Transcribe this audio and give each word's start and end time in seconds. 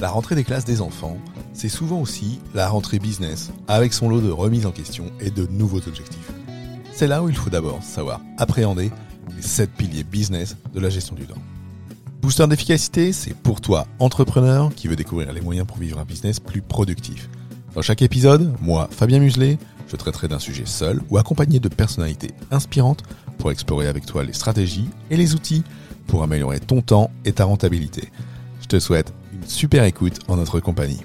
La 0.00 0.10
rentrée 0.10 0.34
des 0.34 0.42
classes 0.42 0.64
des 0.64 0.80
enfants, 0.80 1.18
c'est 1.52 1.68
souvent 1.68 2.00
aussi 2.00 2.40
la 2.52 2.68
rentrée 2.68 2.98
business, 2.98 3.52
avec 3.68 3.92
son 3.92 4.08
lot 4.08 4.20
de 4.20 4.30
remises 4.30 4.66
en 4.66 4.72
question 4.72 5.06
et 5.20 5.30
de 5.30 5.46
nouveaux 5.46 5.86
objectifs. 5.86 6.32
C'est 6.92 7.06
là 7.06 7.22
où 7.22 7.28
il 7.28 7.36
faut 7.36 7.50
d'abord 7.50 7.80
savoir 7.82 8.20
appréhender 8.36 8.90
les 9.36 9.42
7 9.42 9.70
piliers 9.70 10.02
business 10.02 10.56
de 10.72 10.80
la 10.80 10.90
gestion 10.90 11.14
du 11.14 11.26
temps. 11.26 11.40
Booster 12.20 12.46
d'efficacité, 12.48 13.12
c'est 13.12 13.34
pour 13.34 13.60
toi, 13.60 13.86
entrepreneur, 14.00 14.74
qui 14.74 14.88
veut 14.88 14.96
découvrir 14.96 15.32
les 15.32 15.40
moyens 15.40 15.66
pour 15.66 15.76
vivre 15.76 16.00
un 16.00 16.04
business 16.04 16.40
plus 16.40 16.62
productif. 16.62 17.28
Dans 17.74 17.82
chaque 17.82 18.02
épisode, 18.02 18.52
moi, 18.60 18.88
Fabien 18.90 19.20
Muselet, 19.20 19.58
je 19.88 19.96
traiterai 19.96 20.26
d'un 20.26 20.38
sujet 20.40 20.66
seul 20.66 21.00
ou 21.08 21.18
accompagné 21.18 21.60
de 21.60 21.68
personnalités 21.68 22.32
inspirantes 22.50 23.04
pour 23.38 23.52
explorer 23.52 23.86
avec 23.86 24.06
toi 24.06 24.24
les 24.24 24.32
stratégies 24.32 24.88
et 25.10 25.16
les 25.16 25.34
outils 25.34 25.62
pour 26.08 26.24
améliorer 26.24 26.58
ton 26.58 26.82
temps 26.82 27.10
et 27.24 27.32
ta 27.32 27.44
rentabilité. 27.44 28.10
Je 28.60 28.66
te 28.66 28.78
souhaite 28.78 29.12
super 29.46 29.84
écoute 29.84 30.20
en 30.28 30.36
notre 30.36 30.60
compagnie. 30.60 31.00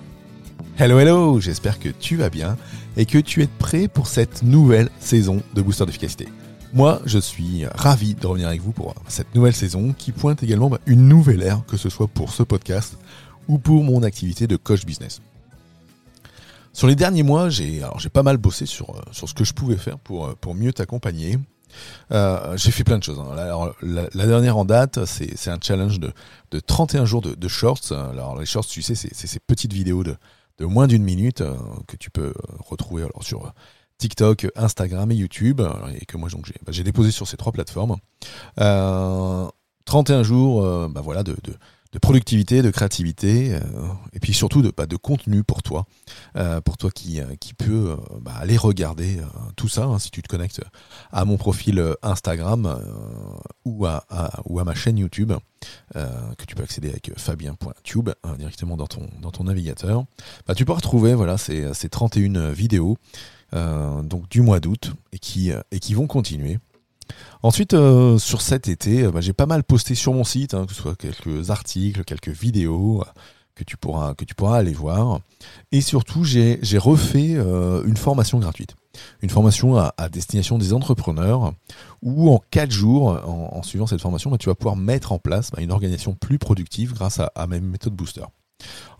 Hello 0.78 1.00
hello, 1.00 1.40
j'espère 1.40 1.80
que 1.80 1.90
tu 1.90 2.16
vas 2.16 2.30
bien 2.30 2.58
et 2.98 3.06
que 3.06 3.18
tu 3.18 3.44
es 3.44 3.48
prêt 3.48 3.88
pour 3.88 4.08
cette 4.08 4.44
nouvelle 4.44 4.90
saison 5.00 5.42
de 5.54 5.62
Booster 5.62 5.86
d'efficacité. 5.86 6.28
Moi, 6.74 7.02
je 7.06 7.20
suis 7.20 7.66
ravi 7.66 8.14
de 8.14 8.28
revenir 8.28 8.48
avec 8.48 8.62
vous 8.62 8.72
pour 8.72 8.94
cette 9.08 9.34
nouvelle 9.36 9.56
saison 9.56 9.94
qui 9.98 10.12
pointe 10.12 10.44
également 10.44 10.70
bah, 10.70 10.80
une 10.86 11.08
nouvelle 11.08 11.42
ère, 11.42 11.66
que 11.66 11.78
ce 11.78 11.90
soit 11.90 12.08
pour 12.08 12.32
ce 12.32 12.44
podcast 12.44 12.98
ou 13.48 13.58
pour 13.58 13.84
mon 13.84 14.04
activité 14.04 14.48
de 14.48 14.56
coach 14.56 14.86
business. 14.86 15.22
Sur 16.72 16.88
les 16.88 16.96
derniers 16.96 17.24
mois, 17.24 17.50
j'ai 17.50 17.82
pas 18.14 18.24
mal 18.24 18.38
bossé 18.38 18.66
sur 18.66 18.92
euh, 18.92 19.02
sur 19.12 19.28
ce 19.28 19.34
que 19.34 19.44
je 19.44 19.54
pouvais 19.54 19.78
faire 19.78 19.98
pour 19.98 20.28
euh, 20.28 20.36
pour 20.40 20.56
mieux 20.56 20.72
t'accompagner. 20.72 21.40
Euh, 22.12 22.58
j'ai 22.58 22.72
fait 22.72 22.84
plein 22.84 22.98
de 22.98 23.04
choses. 23.04 23.20
Hein. 23.20 23.74
La, 23.82 24.28
dernière 24.28 24.58
en 24.58 24.66
date, 24.66 25.06
c'est 25.06 25.50
un 25.50 25.60
challenge 25.62 26.00
de, 26.00 26.12
de 26.52 26.60
31 26.60 27.06
jours 27.06 27.22
de, 27.22 27.48
shorts. 27.48 27.92
Alors 27.92 28.40
les 28.40 28.46
shorts, 28.46 28.68
tu 28.68 28.82
sais, 28.82 28.96
c'est 28.96 29.14
ces 29.14 29.40
petites 29.40 29.74
vidéos 29.74 30.04
de, 30.04 30.16
moins 30.60 30.88
d'une 30.88 31.04
minute 31.04 31.42
euh, 31.42 31.56
que 31.88 31.96
tu 31.96 32.10
peux 32.10 32.28
euh, 32.28 32.34
retrouver 32.60 33.04
alors 33.04 33.24
sur 33.24 33.54
TikTok, 33.98 34.48
Instagram 34.56 35.12
et 35.12 35.16
YouTube, 35.16 35.62
et 36.00 36.06
que 36.06 36.18
moi 36.18 36.30
donc 36.30 36.46
j'ai 36.46 36.56
bah, 36.66 36.72
déposé 36.84 37.12
sur 37.12 37.28
ces 37.28 37.38
trois 37.38 37.52
plateformes. 37.52 37.98
31 38.56 40.24
jours, 40.24 40.90
bah, 40.90 41.02
voilà, 41.02 41.24
de 41.24 41.36
de 41.92 41.98
productivité, 41.98 42.62
de 42.62 42.70
créativité, 42.70 43.56
euh, 43.56 43.60
et 44.14 44.20
puis 44.20 44.34
surtout 44.34 44.62
de, 44.62 44.72
bah, 44.76 44.86
de 44.86 44.96
contenu 44.96 45.44
pour 45.44 45.64
toi, 45.64 45.86
euh, 46.36 46.62
pour 46.62 46.78
toi 46.78 46.92
qui, 46.92 47.20
euh, 47.20 47.36
qui 47.40 47.54
peut 47.56 47.98
bah, 48.22 48.34
aller 48.40 48.58
regarder 48.58 49.18
tout 49.56 49.68
ça, 49.68 49.86
hein, 49.86 49.98
si 49.98 50.12
tu 50.12 50.22
te 50.22 50.28
connectes 50.28 50.62
à 51.12 51.26
mon 51.26 51.38
profil 51.38 51.96
Instagram 52.04 52.80
ou, 53.66 53.86
à, 53.86 54.06
ou 54.46 54.60
à 54.60 54.64
ma 54.64 54.76
chaîne 54.76 54.98
YouTube, 54.98 55.34
que 55.94 56.46
tu 56.48 56.56
peux 56.56 56.64
accéder 56.64 56.90
avec 56.90 57.12
fabien.tube 57.18 58.10
hein, 58.24 58.36
directement 58.38 58.78
dans 58.78 58.88
ton, 58.88 59.10
dans 59.22 59.32
ton 59.32 59.46
navigateur. 59.46 60.06
Bah, 60.48 60.56
tu 60.56 60.66
peux 60.66 60.74
retrouver 60.74 61.16
voilà, 61.16 61.38
ces, 61.38 61.74
ces 61.74 61.90
31 61.90 62.52
vidéos 62.52 62.98
donc 63.52 64.30
du 64.30 64.42
mois 64.42 64.60
d'août 64.60 64.94
et 65.12 65.20
qui, 65.20 65.52
et 65.72 65.80
qui 65.80 65.94
vont 65.94 66.08
continuer. 66.08 66.60
Ensuite, 67.42 67.74
euh, 67.74 68.18
sur 68.18 68.42
cet 68.42 68.68
été, 68.68 69.04
euh, 69.04 69.12
bah, 69.12 69.22
j'ai 69.22 69.34
pas 69.34 69.46
mal 69.46 69.64
posté 69.64 69.96
sur 69.96 70.14
mon 70.14 70.24
site, 70.24 70.54
hein, 70.54 70.66
que 70.66 70.74
ce 70.74 70.82
soit 70.82 70.96
quelques 70.96 71.50
articles, 71.50 72.04
quelques 72.04 72.30
vidéos 72.30 73.02
euh, 73.02 73.06
que 73.56 73.64
tu 73.64 73.78
pourras 73.78 74.14
que 74.14 74.26
tu 74.26 74.36
pourras 74.36 74.58
aller 74.58 74.74
voir. 74.74 75.20
Et 75.72 75.82
surtout, 75.82 76.24
j'ai 76.24 76.60
refait 76.78 77.34
une 77.34 77.98
formation 77.98 78.40
gratuite, 78.40 78.76
une 79.22 79.30
formation 79.30 79.78
à, 79.78 80.10
destination 80.10 80.58
des 80.58 80.74
entrepreneurs, 80.74 81.54
où 82.02 82.32
en 82.32 82.42
quatre 82.52 82.72
jours, 82.72 83.10
en, 83.28 83.62
suivant 83.64 83.86
cette 83.86 84.00
formation, 84.00 84.32
bah, 84.32 84.38
tu 84.38 84.48
vas 84.48 84.56
pouvoir 84.56 84.78
mettre 84.78 85.12
en 85.12 85.20
place 85.20 85.52
bah, 85.52 85.62
une 85.62 85.72
organisation 85.72 86.14
plus 86.14 86.40
productive 86.40 86.94
grâce 86.94 87.20
à, 87.20 87.34
à 87.36 87.48
mes 87.48 87.60
méthodes 87.60 87.96
booster. 87.96 88.24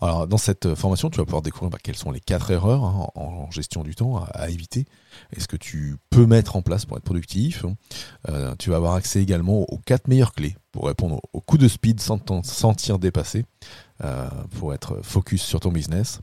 Alors, 0.00 0.26
dans 0.26 0.38
cette 0.38 0.74
formation, 0.74 1.10
tu 1.10 1.18
vas 1.18 1.24
pouvoir 1.24 1.42
découvrir 1.42 1.70
bah, 1.70 1.78
quelles 1.82 1.96
sont 1.96 2.10
les 2.10 2.20
quatre 2.20 2.50
erreurs 2.50 2.84
hein, 2.84 3.08
en, 3.14 3.50
gestion 3.50 3.82
du 3.82 3.94
temps 3.94 4.24
à, 4.32 4.48
éviter 4.48 4.86
et 5.34 5.40
ce 5.40 5.48
que 5.48 5.56
tu 5.56 5.96
peux 6.08 6.26
mettre 6.26 6.56
en 6.56 6.62
place 6.62 6.86
pour 6.86 6.96
être 6.96 7.04
productif. 7.04 7.64
Euh, 8.28 8.54
tu 8.58 8.70
vas 8.70 8.76
avoir 8.76 8.94
accès 8.94 9.20
également 9.20 9.62
aux 9.70 9.78
quatre 9.78 10.08
meilleures 10.08 10.32
clés 10.32 10.56
pour 10.72 10.86
répondre 10.86 11.20
aux 11.32 11.40
coups 11.40 11.62
de 11.62 11.68
speed 11.68 12.00
sans 12.00 12.18
te 12.18 12.32
sentir 12.44 12.98
dépassé, 12.98 13.44
euh, 14.04 14.28
pour 14.58 14.72
être 14.72 15.00
focus 15.02 15.42
sur 15.42 15.60
ton 15.60 15.72
business. 15.72 16.20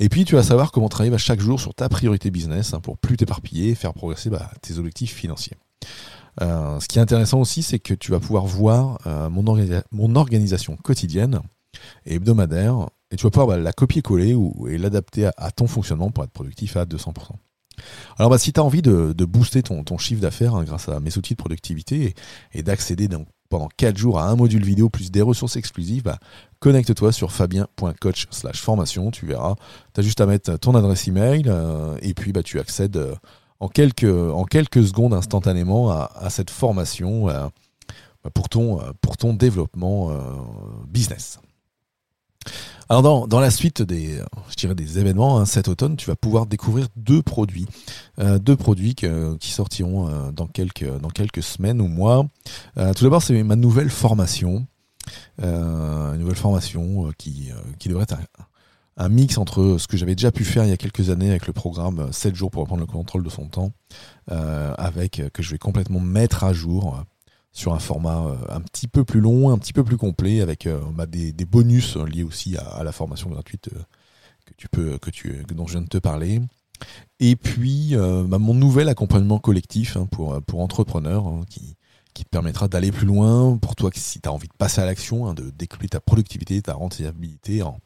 Et 0.00 0.08
puis, 0.08 0.24
tu 0.24 0.34
vas 0.34 0.42
savoir 0.42 0.72
comment 0.72 0.88
travailler 0.88 1.10
bah, 1.10 1.18
chaque 1.18 1.40
jour 1.40 1.60
sur 1.60 1.74
ta 1.74 1.88
priorité 1.88 2.30
business 2.30 2.74
hein, 2.74 2.80
pour 2.80 2.98
plus 2.98 3.16
t'éparpiller 3.16 3.70
et 3.70 3.74
faire 3.74 3.94
progresser 3.94 4.30
bah, 4.30 4.50
tes 4.60 4.78
objectifs 4.78 5.14
financiers. 5.14 5.56
Euh, 6.42 6.80
ce 6.80 6.88
qui 6.88 6.98
est 6.98 7.02
intéressant 7.02 7.40
aussi, 7.40 7.62
c'est 7.62 7.78
que 7.78 7.94
tu 7.94 8.10
vas 8.10 8.18
pouvoir 8.20 8.44
voir 8.44 8.98
mon 9.30 10.16
organisation 10.16 10.76
quotidienne 10.76 11.40
et 12.06 12.14
hebdomadaire, 12.14 12.88
et 13.10 13.16
tu 13.16 13.24
vas 13.24 13.30
pouvoir 13.30 13.46
bah, 13.46 13.58
la 13.58 13.72
copier-coller 13.72 14.34
ou, 14.34 14.66
et 14.68 14.76
l'adapter 14.76 15.30
à, 15.36 15.50
ton 15.50 15.66
fonctionnement 15.66 16.10
pour 16.10 16.24
être 16.24 16.32
productif 16.32 16.76
à 16.76 16.84
200%. 16.84 17.12
Alors 18.18 18.30
bah, 18.30 18.38
si 18.38 18.52
tu 18.52 18.60
as 18.60 18.64
envie 18.64 18.82
de, 18.82 19.24
booster 19.24 19.62
ton, 19.62 19.98
chiffre 19.98 20.20
d'affaires 20.20 20.54
hein, 20.54 20.64
grâce 20.64 20.88
à 20.88 21.00
mes 21.00 21.16
outils 21.16 21.34
de 21.34 21.38
productivité 21.38 22.14
et, 22.52 22.62
d'accéder 22.62 23.08
pendant 23.48 23.68
4 23.76 23.96
jours 23.96 24.18
à 24.18 24.28
un 24.28 24.36
module 24.36 24.64
vidéo 24.64 24.88
plus 24.88 25.12
des 25.12 25.22
ressources 25.22 25.56
exclusives, 25.56 26.02
bah, 26.02 26.18
connecte-toi 26.58 27.12
sur 27.12 27.30
fabien.coach 27.30 28.26
slash 28.30 28.60
formation, 28.60 29.10
tu 29.10 29.26
verras. 29.26 29.54
Tu 29.94 30.00
as 30.00 30.02
juste 30.02 30.20
à 30.20 30.26
mettre 30.26 30.56
ton 30.56 30.74
adresse 30.74 31.06
email 31.06 31.44
euh, 31.46 31.96
et 32.02 32.14
puis 32.14 32.32
bah, 32.32 32.42
tu 32.42 32.58
accèdes 32.58 32.96
euh, 32.96 33.14
en, 33.60 33.68
quelques, 33.68 34.86
secondes 34.86 35.14
instantanément 35.14 35.90
à, 35.90 36.30
cette 36.30 36.50
formation 36.50 37.28
euh, 37.28 37.46
pour, 38.34 38.48
ton, 38.48 38.80
pour 39.00 39.16
ton 39.16 39.34
développement 39.34 40.10
business. 40.88 41.38
Alors 42.88 43.02
dans, 43.02 43.26
dans, 43.26 43.40
la 43.40 43.50
suite 43.50 43.82
des, 43.82 44.20
je 44.50 44.54
dirais 44.56 44.74
des 44.74 44.98
événements 44.98 45.38
hein, 45.38 45.46
cet 45.46 45.68
automne, 45.68 45.96
tu 45.96 46.06
vas 46.06 46.16
pouvoir 46.16 46.46
découvrir 46.46 46.88
deux 46.96 47.22
produits, 47.22 47.66
euh, 48.18 48.38
deux 48.38 48.56
produits 48.56 48.94
qui 48.94 49.50
sortiront 49.50 50.08
euh, 50.08 50.32
dans 50.32 50.46
quelques 50.46 50.86
dans 50.98 51.08
quelques 51.08 51.42
semaines 51.42 51.80
ou 51.80 51.88
mois. 51.88 52.26
Euh, 52.76 52.92
tout 52.92 53.04
d'abord, 53.04 53.22
c'est 53.22 53.42
ma 53.42 53.56
nouvelle 53.56 53.90
formation, 53.90 54.66
une 55.38 56.18
nouvelle 56.18 56.36
formation 56.36 57.10
qui 57.16 57.50
qui 57.78 57.88
devrait 57.88 58.04
être 58.04 58.16
un, 58.96 59.08
mix 59.08 59.38
entre 59.38 59.76
ce 59.78 59.88
que 59.88 59.96
j'avais 59.96 60.14
déjà 60.14 60.30
pu 60.30 60.44
faire 60.44 60.64
il 60.64 60.70
y 60.70 60.72
a 60.72 60.76
quelques 60.76 61.10
années 61.10 61.30
avec 61.30 61.46
le 61.46 61.52
programme 61.52 62.12
7 62.12 62.34
jours 62.34 62.50
pour 62.50 62.60
reprendre 62.62 62.80
le 62.80 62.86
contrôle 62.86 63.24
de 63.24 63.30
son 63.30 63.46
temps, 63.46 63.72
avec 64.28 65.22
que 65.32 65.42
je 65.42 65.50
vais 65.50 65.58
complètement 65.58 66.00
mettre 66.00 66.44
à 66.44 66.52
jour 66.52 67.02
sur 67.54 67.72
un 67.72 67.78
format 67.78 68.26
euh, 68.26 68.36
un 68.50 68.60
petit 68.60 68.88
peu 68.88 69.04
plus 69.04 69.20
long, 69.20 69.50
un 69.50 69.58
petit 69.58 69.72
peu 69.72 69.84
plus 69.84 69.96
complet, 69.96 70.42
avec 70.42 70.66
euh, 70.66 70.80
bah, 70.92 71.06
des, 71.06 71.32
bonus 71.46 71.96
liés 71.96 72.24
aussi 72.24 72.56
à, 72.56 72.82
la 72.82 72.92
formation 72.92 73.30
gratuite 73.30 73.70
euh, 73.72 73.80
que 74.44 74.52
tu 74.58 74.68
peux, 74.68 74.98
que 74.98 75.10
tu, 75.10 75.44
dont 75.54 75.66
je 75.66 75.72
viens 75.72 75.82
de 75.82 75.88
te 75.88 75.98
parler. 75.98 76.42
Et 77.20 77.36
puis 77.36 77.94
bah, 77.94 78.38
mon 78.38 78.52
nouvel 78.52 78.88
accompagnement 78.88 79.38
collectif 79.38 79.96
hein, 79.96 80.06
pour, 80.10 80.42
pour 80.42 80.60
entrepreneurs 80.60 81.28
hein, 81.28 81.42
qui, 81.48 81.76
qui 82.14 82.24
te 82.24 82.28
permettra 82.30 82.68
d'aller 82.68 82.92
plus 82.92 83.06
loin 83.06 83.58
pour 83.58 83.74
toi 83.74 83.90
si 83.92 84.20
tu 84.20 84.28
as 84.28 84.32
envie 84.32 84.48
de 84.48 84.54
passer 84.56 84.80
à 84.80 84.86
l'action, 84.86 85.26
hein, 85.26 85.34
de 85.34 85.50
découper 85.50 85.88
ta 85.88 86.00
productivité, 86.00 86.62
ta 86.62 86.74
rentabilité 86.74 87.62
en, 87.62 87.80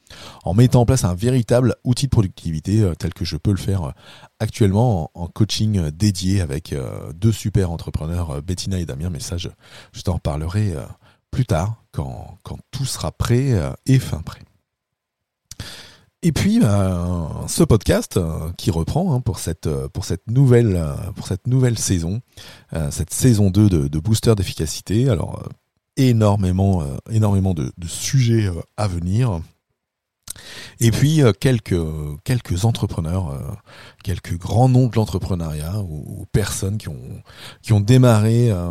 en, 0.44 0.54
mettant 0.54 0.82
en 0.82 0.86
place 0.86 1.04
un 1.04 1.14
véritable 1.14 1.74
outil 1.82 2.06
de 2.06 2.10
productivité 2.10 2.82
euh, 2.82 2.94
tel 2.94 3.14
que 3.14 3.24
je 3.24 3.36
peux 3.36 3.50
le 3.50 3.56
faire 3.56 3.84
euh, 3.84 3.92
actuellement 4.38 5.10
en, 5.14 5.26
coaching 5.26 5.78
euh, 5.78 5.90
dédié 5.90 6.40
avec 6.40 6.74
deux 7.14 7.32
super 7.32 7.70
entrepreneurs, 7.70 8.42
Bettina 8.42 8.78
et 8.78 8.84
Damien, 8.84 9.10
mais 9.10 9.20
ça 9.20 9.36
je, 9.36 9.48
je 9.92 10.02
t'en 10.02 10.14
reparlerai 10.14 10.74
plus 11.30 11.46
tard 11.46 11.82
quand, 11.92 12.38
quand 12.42 12.58
tout 12.70 12.84
sera 12.84 13.12
prêt 13.12 13.52
et 13.86 13.98
fin 13.98 14.20
prêt. 14.20 14.42
Et 16.22 16.32
puis 16.32 16.58
bah, 16.58 17.44
ce 17.46 17.62
podcast 17.62 18.16
euh, 18.16 18.50
qui 18.58 18.72
reprend 18.72 19.14
hein, 19.14 19.20
pour 19.20 19.38
cette 19.38 19.68
euh, 19.68 19.88
pour 19.88 20.04
cette 20.04 20.28
nouvelle 20.28 20.74
euh, 20.74 20.94
pour 21.14 21.28
cette 21.28 21.46
nouvelle 21.46 21.78
saison, 21.78 22.20
cette 22.90 23.12
saison 23.12 23.50
2 23.50 23.88
de, 23.88 23.98
Booster 24.00 24.34
d'efficacité. 24.34 25.08
Alors 25.08 25.48
énormément 25.96 26.82
énormément 27.10 27.54
de, 27.54 27.72
sujets 27.86 28.50
à 28.76 28.88
venir. 28.88 29.40
Et 30.80 30.90
puis 30.90 31.22
euh, 31.22 31.32
quelques 31.32 31.76
quelques 32.24 32.64
entrepreneurs, 32.64 33.30
euh, 33.30 33.38
quelques 34.04 34.36
grands 34.36 34.68
noms 34.68 34.86
de 34.86 34.96
l'entrepreneuriat 34.96 35.80
ou, 35.80 36.26
personnes 36.32 36.78
qui 36.78 36.88
ont 36.88 37.22
qui 37.62 37.72
ont 37.72 37.80
démarré, 37.80 38.50
euh, 38.50 38.68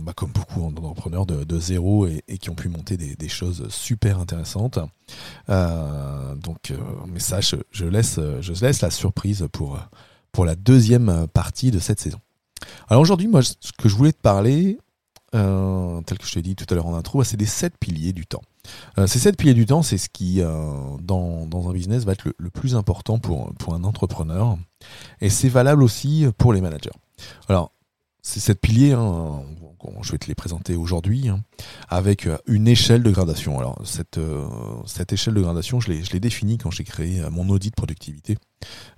bah, 0.00 0.12
comme 0.14 0.30
beaucoup 0.30 0.60
d'entrepreneurs 0.72 1.26
de, 1.26 1.60
zéro 1.60 2.06
et, 2.06 2.38
qui 2.38 2.50
ont 2.50 2.54
pu 2.54 2.68
monter 2.68 2.96
des, 2.96 3.28
choses 3.28 3.66
super 3.68 4.18
intéressantes. 4.18 4.78
donc, 5.48 6.72
mais 7.06 7.20
ça, 7.20 7.40
je, 7.40 7.84
laisse 7.84 8.20
je 8.40 8.52
laisse 8.64 8.80
la 8.80 8.90
surprise 8.90 9.46
pour 9.52 9.78
pour 10.32 10.44
la 10.44 10.54
deuxième 10.54 11.26
partie 11.32 11.70
de 11.70 11.78
cette 11.78 12.00
saison. 12.00 12.18
Alors 12.88 13.02
aujourd'hui, 13.02 13.28
moi, 13.28 13.42
ce 13.42 13.72
que 13.76 13.88
je 13.88 13.96
voulais 13.96 14.12
te 14.12 14.20
parler, 14.20 14.78
tel 15.32 16.18
que 16.18 16.26
je 16.26 16.34
t'ai 16.34 16.42
dit 16.42 16.56
tout 16.56 16.66
à 16.70 16.74
l'heure 16.74 16.86
en 16.86 16.94
intro, 16.94 17.22
c'est 17.24 17.36
des 17.36 17.46
sept 17.46 17.76
piliers 17.78 18.12
du 18.12 18.26
temps. 18.26 18.42
Euh, 18.98 19.06
ces 19.06 19.18
sept 19.18 19.36
piliers 19.36 19.54
du 19.54 19.66
temps, 19.66 19.82
c'est 19.82 19.98
ce 19.98 20.08
qui, 20.08 20.40
euh, 20.40 20.72
dans, 21.00 21.46
dans, 21.46 21.68
un 21.68 21.72
business, 21.72 22.04
va 22.04 22.12
être 22.12 22.32
le, 22.36 22.50
plus 22.50 22.74
important 22.74 23.18
pour, 23.18 23.52
pour 23.54 23.74
un 23.74 23.84
entrepreneur. 23.84 24.58
Et 25.20 25.30
c'est 25.30 25.48
valable 25.48 25.82
aussi 25.82 26.26
pour 26.38 26.52
les 26.52 26.60
managers. 26.60 26.90
Alors, 27.48 27.72
ces 28.22 28.40
sept 28.40 28.60
piliers, 28.60 28.92
hein, 28.92 29.42
je 30.02 30.12
vais 30.12 30.18
te 30.18 30.26
les 30.26 30.34
présenter 30.34 30.76
aujourd'hui, 30.76 31.28
hein, 31.28 31.42
avec 31.88 32.26
euh, 32.26 32.36
une 32.46 32.68
échelle 32.68 33.02
de 33.02 33.10
gradation. 33.10 33.58
Alors, 33.58 33.80
cette, 33.84 34.20
cette 34.86 35.12
échelle 35.12 35.34
de 35.34 35.40
gradation, 35.42 35.80
je 35.80 35.90
l'ai 35.90 36.20
définie 36.20 36.58
quand 36.58 36.70
j'ai 36.70 36.84
créé 36.84 37.22
mon 37.30 37.48
audit 37.48 37.70
de 37.70 37.76
productivité, 37.76 38.36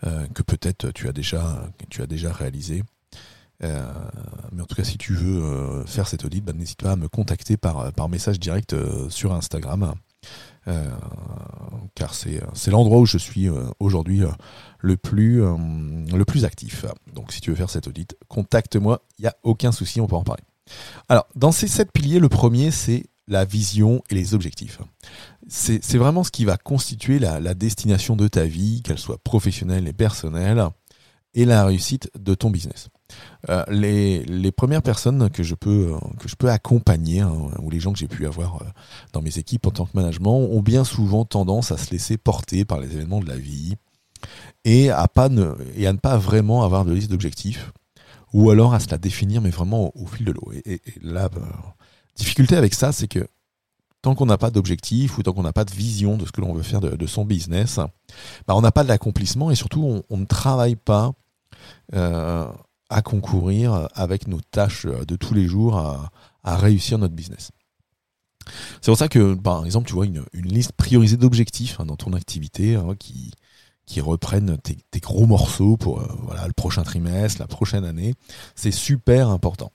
que 0.02 0.42
peut-être 0.42 0.90
tu 0.92 1.08
as 1.08 1.12
déjà, 1.12 1.70
tu 1.90 2.02
as 2.02 2.06
déjà 2.06 2.32
réalisé. 2.32 2.82
Euh, 3.62 3.82
mais 4.52 4.62
en 4.62 4.66
tout 4.66 4.74
cas, 4.74 4.84
si 4.84 4.98
tu 4.98 5.14
veux 5.14 5.42
euh, 5.42 5.84
faire 5.86 6.08
cet 6.08 6.24
audit, 6.24 6.44
bah, 6.44 6.52
n'hésite 6.52 6.82
pas 6.82 6.92
à 6.92 6.96
me 6.96 7.08
contacter 7.08 7.56
par, 7.56 7.92
par 7.92 8.08
message 8.08 8.40
direct 8.40 8.72
euh, 8.72 9.08
sur 9.10 9.32
Instagram. 9.32 9.94
car 11.94 12.14
c'est 12.14 12.70
l'endroit 12.70 12.98
où 12.98 13.06
je 13.06 13.18
suis 13.18 13.48
aujourd'hui 13.78 14.22
le 14.78 14.96
plus 14.96 15.40
le 15.40 16.24
plus 16.24 16.44
actif. 16.44 16.84
Donc 17.14 17.32
si 17.32 17.40
tu 17.40 17.50
veux 17.50 17.56
faire 17.56 17.70
cet 17.70 17.88
audit, 17.88 18.16
contacte-moi, 18.28 19.02
il 19.18 19.22
n'y 19.22 19.28
a 19.28 19.36
aucun 19.42 19.72
souci, 19.72 20.00
on 20.00 20.06
peut 20.06 20.16
en 20.16 20.22
parler. 20.22 20.44
Alors, 21.08 21.26
dans 21.34 21.50
ces 21.50 21.66
sept 21.66 21.90
piliers, 21.90 22.20
le 22.20 22.28
premier, 22.28 22.70
c'est 22.70 23.06
la 23.26 23.44
vision 23.44 24.02
et 24.10 24.14
les 24.14 24.34
objectifs. 24.34 24.80
C'est 25.48 25.96
vraiment 25.96 26.24
ce 26.24 26.30
qui 26.30 26.44
va 26.44 26.56
constituer 26.56 27.18
la, 27.18 27.40
la 27.40 27.54
destination 27.54 28.14
de 28.14 28.28
ta 28.28 28.44
vie, 28.44 28.82
qu'elle 28.82 28.98
soit 28.98 29.18
professionnelle 29.18 29.88
et 29.88 29.92
personnelle, 29.92 30.68
et 31.34 31.44
la 31.44 31.64
réussite 31.64 32.10
de 32.18 32.34
ton 32.34 32.50
business. 32.50 32.88
Euh, 33.48 33.64
les, 33.68 34.24
les, 34.24 34.52
premières 34.52 34.82
personnes 34.82 35.30
que 35.30 35.42
je 35.42 35.54
peux 35.54 35.94
que 36.20 36.28
je 36.28 36.36
peux 36.36 36.50
accompagner 36.50 37.20
hein, 37.20 37.32
ou 37.60 37.70
les 37.70 37.80
gens 37.80 37.92
que 37.92 37.98
j'ai 37.98 38.06
pu 38.06 38.26
avoir 38.26 38.62
euh, 38.62 38.66
dans 39.12 39.22
mes 39.22 39.38
équipes 39.38 39.66
en 39.66 39.70
tant 39.70 39.86
que 39.86 39.96
management 39.96 40.36
ont 40.36 40.60
bien 40.60 40.84
souvent 40.84 41.24
tendance 41.24 41.72
à 41.72 41.78
se 41.78 41.90
laisser 41.90 42.18
porter 42.18 42.64
par 42.64 42.78
les 42.78 42.92
événements 42.92 43.20
de 43.20 43.26
la 43.26 43.36
vie 43.36 43.74
et 44.64 44.90
à 44.90 45.08
ne, 45.28 45.92
pas 45.96 46.18
vraiment 46.18 46.62
avoir 46.62 46.84
de 46.84 46.92
liste 46.92 47.10
d'objectifs 47.10 47.72
ou 48.32 48.50
alors 48.50 48.74
à 48.74 48.80
se 48.80 48.90
la 48.90 48.98
définir 48.98 49.40
mais 49.40 49.50
vraiment 49.50 49.90
au, 49.96 50.06
fil 50.06 50.26
de 50.26 50.32
l'eau 50.32 50.52
et, 50.52 50.74
et, 50.74 50.82
la 51.02 51.28
difficulté 52.14 52.56
avec 52.56 52.74
ça 52.74 52.92
c'est 52.92 53.08
que 53.08 53.26
tant 54.02 54.14
qu'on 54.14 54.26
n'a 54.26 54.38
pas 54.38 54.50
d'objectif 54.50 55.18
ou 55.18 55.22
tant 55.22 55.32
qu'on 55.32 55.42
n'a 55.42 55.52
pas 55.52 55.64
de 55.64 55.72
vision 55.72 56.16
de 56.16 56.24
ce 56.24 56.32
que 56.32 56.40
l'on 56.40 56.54
veut 56.54 56.62
faire 56.62 56.80
de, 56.80 56.96
de 56.96 57.06
son 57.06 57.24
business, 57.24 57.76
bah 58.46 58.54
on 58.54 58.60
n'a 58.60 58.72
pas 58.72 58.84
d'accomplissement 58.84 59.50
et 59.50 59.54
surtout 59.54 59.82
on, 59.84 60.02
on, 60.08 60.18
ne 60.18 60.24
travaille 60.24 60.76
pas 60.76 61.12
euh, 61.94 62.46
à 62.88 63.02
concourir 63.02 63.88
avec 63.94 64.26
nos 64.26 64.40
tâches 64.40 64.86
de 64.86 65.16
tous 65.16 65.34
les 65.34 65.46
jours 65.46 65.78
à, 65.78 66.10
réussir 66.56 66.98
notre 66.98 67.14
business. 67.14 67.50
C'est 68.80 68.90
pour 68.90 68.98
ça 68.98 69.08
que, 69.08 69.34
par 69.34 69.64
exemple, 69.64 69.86
tu 69.86 69.94
vois 69.94 70.06
une, 70.06 70.24
liste 70.34 70.72
priorisée 70.72 71.16
d'objectifs 71.16 71.78
hein, 71.78 71.86
dans 71.86 71.96
ton 71.96 72.14
activité 72.14 72.74
hein, 72.74 72.96
qui, 72.98 73.32
qui 73.86 74.00
reprennent 74.00 74.58
tes, 74.58 75.00
gros 75.00 75.26
morceaux 75.26 75.76
pour 75.76 76.00
euh, 76.00 76.08
voilà, 76.22 76.46
le 76.46 76.52
prochain 76.52 76.82
trimestre, 76.82 77.40
la 77.40 77.46
prochaine 77.46 77.84
année. 77.84 78.14
C'est 78.56 78.72
super 78.72 79.28
important. 79.28 79.70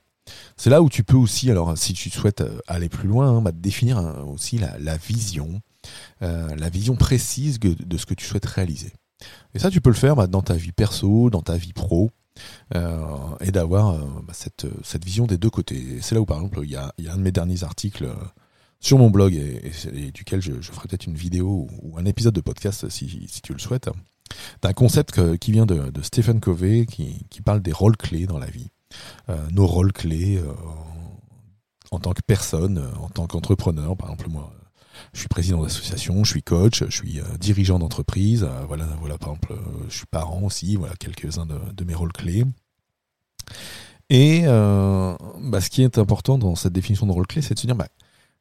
C'est 0.57 0.69
là 0.69 0.81
où 0.81 0.89
tu 0.89 1.03
peux 1.03 1.17
aussi, 1.17 1.51
alors 1.51 1.77
si 1.77 1.93
tu 1.93 2.09
souhaites 2.09 2.41
euh, 2.41 2.59
aller 2.67 2.89
plus 2.89 3.07
loin, 3.07 3.37
hein, 3.37 3.41
bah, 3.41 3.51
définir 3.51 3.97
aussi 4.27 4.57
la, 4.57 4.97
vision, 4.97 5.61
euh, 6.21 6.55
la 6.55 6.69
vision 6.69 6.95
précise 6.95 7.59
de, 7.59 7.97
ce 7.97 8.05
que 8.05 8.13
tu 8.13 8.25
souhaites 8.25 8.45
réaliser. 8.45 8.93
Et 9.53 9.59
ça, 9.59 9.69
tu 9.69 9.81
peux 9.81 9.89
le 9.89 9.95
faire 9.95 10.15
bah, 10.15 10.27
dans 10.27 10.41
ta 10.41 10.55
vie 10.55 10.71
perso, 10.71 11.29
dans 11.29 11.41
ta 11.41 11.57
vie 11.57 11.73
pro. 11.73 12.11
Euh, 12.75 12.97
et 13.39 13.51
d'avoir 13.51 13.97
bah, 14.23 14.33
cette, 14.33 14.65
vision 15.05 15.25
des 15.25 15.37
deux 15.37 15.49
côtés. 15.49 15.99
C'est 16.01 16.15
là 16.15 16.21
où, 16.21 16.25
par 16.25 16.37
exemple, 16.37 16.59
il 16.63 16.71
y 16.71 16.75
a, 16.75 16.93
un 17.09 17.15
de 17.15 17.21
mes 17.21 17.31
derniers 17.31 17.63
articles 17.63 18.05
sur 18.81 18.97
mon 18.97 19.09
blog 19.09 19.33
et, 19.33 20.11
duquel 20.11 20.41
je, 20.41 20.51
ferai 20.59 20.89
peut-être 20.89 21.05
une 21.05 21.15
vidéo 21.15 21.67
ou 21.81 21.97
un 21.97 22.03
épisode 22.03 22.33
de 22.33 22.41
podcast 22.41 22.89
si, 22.89 23.07
tu 23.41 23.53
le 23.53 23.59
souhaites. 23.59 23.89
d'un 24.61 24.73
concept 24.73 25.37
qui 25.37 25.53
vient 25.53 25.65
de, 25.65 25.89
Stephen 26.01 26.41
Covey 26.41 26.85
qui, 26.85 27.41
parle 27.45 27.61
des 27.61 27.71
rôles 27.71 27.95
clés 27.95 28.27
dans 28.27 28.37
la 28.37 28.47
vie. 28.47 28.69
Nos 29.51 29.65
rôles 29.65 29.93
clés 29.93 30.41
en 31.91 31.99
tant 31.99 32.13
que 32.13 32.21
personne, 32.25 32.83
en 33.01 33.09
tant 33.09 33.27
qu'entrepreneur. 33.27 33.95
Par 33.95 34.09
exemple, 34.09 34.29
moi, 34.29 34.53
je 35.13 35.19
suis 35.19 35.27
président 35.27 35.63
d'association, 35.63 36.23
je 36.23 36.31
suis 36.31 36.43
coach, 36.43 36.83
je 36.83 36.95
suis 36.95 37.19
euh, 37.19 37.23
dirigeant 37.39 37.79
d'entreprise. 37.79 38.43
Euh, 38.43 38.65
voilà, 38.67 38.85
voilà, 38.99 39.17
par 39.17 39.29
exemple, 39.29 39.53
euh, 39.53 39.85
je 39.89 39.97
suis 39.97 40.05
parent 40.05 40.41
aussi. 40.43 40.75
Voilà 40.75 40.95
quelques-uns 40.95 41.45
de, 41.45 41.83
mes 41.83 41.93
rôles 41.93 42.13
clés. 42.13 42.43
Et 44.09 44.43
bah, 44.45 45.61
ce 45.61 45.69
qui 45.69 45.81
est 45.81 45.97
important 45.97 46.37
dans 46.37 46.55
cette 46.55 46.73
définition 46.73 47.07
de 47.07 47.11
rôle 47.11 47.25
clé, 47.25 47.41
c'est 47.41 47.55
de 47.55 47.59
se 47.59 47.65
dire 47.65 47.75
bah, 47.75 47.87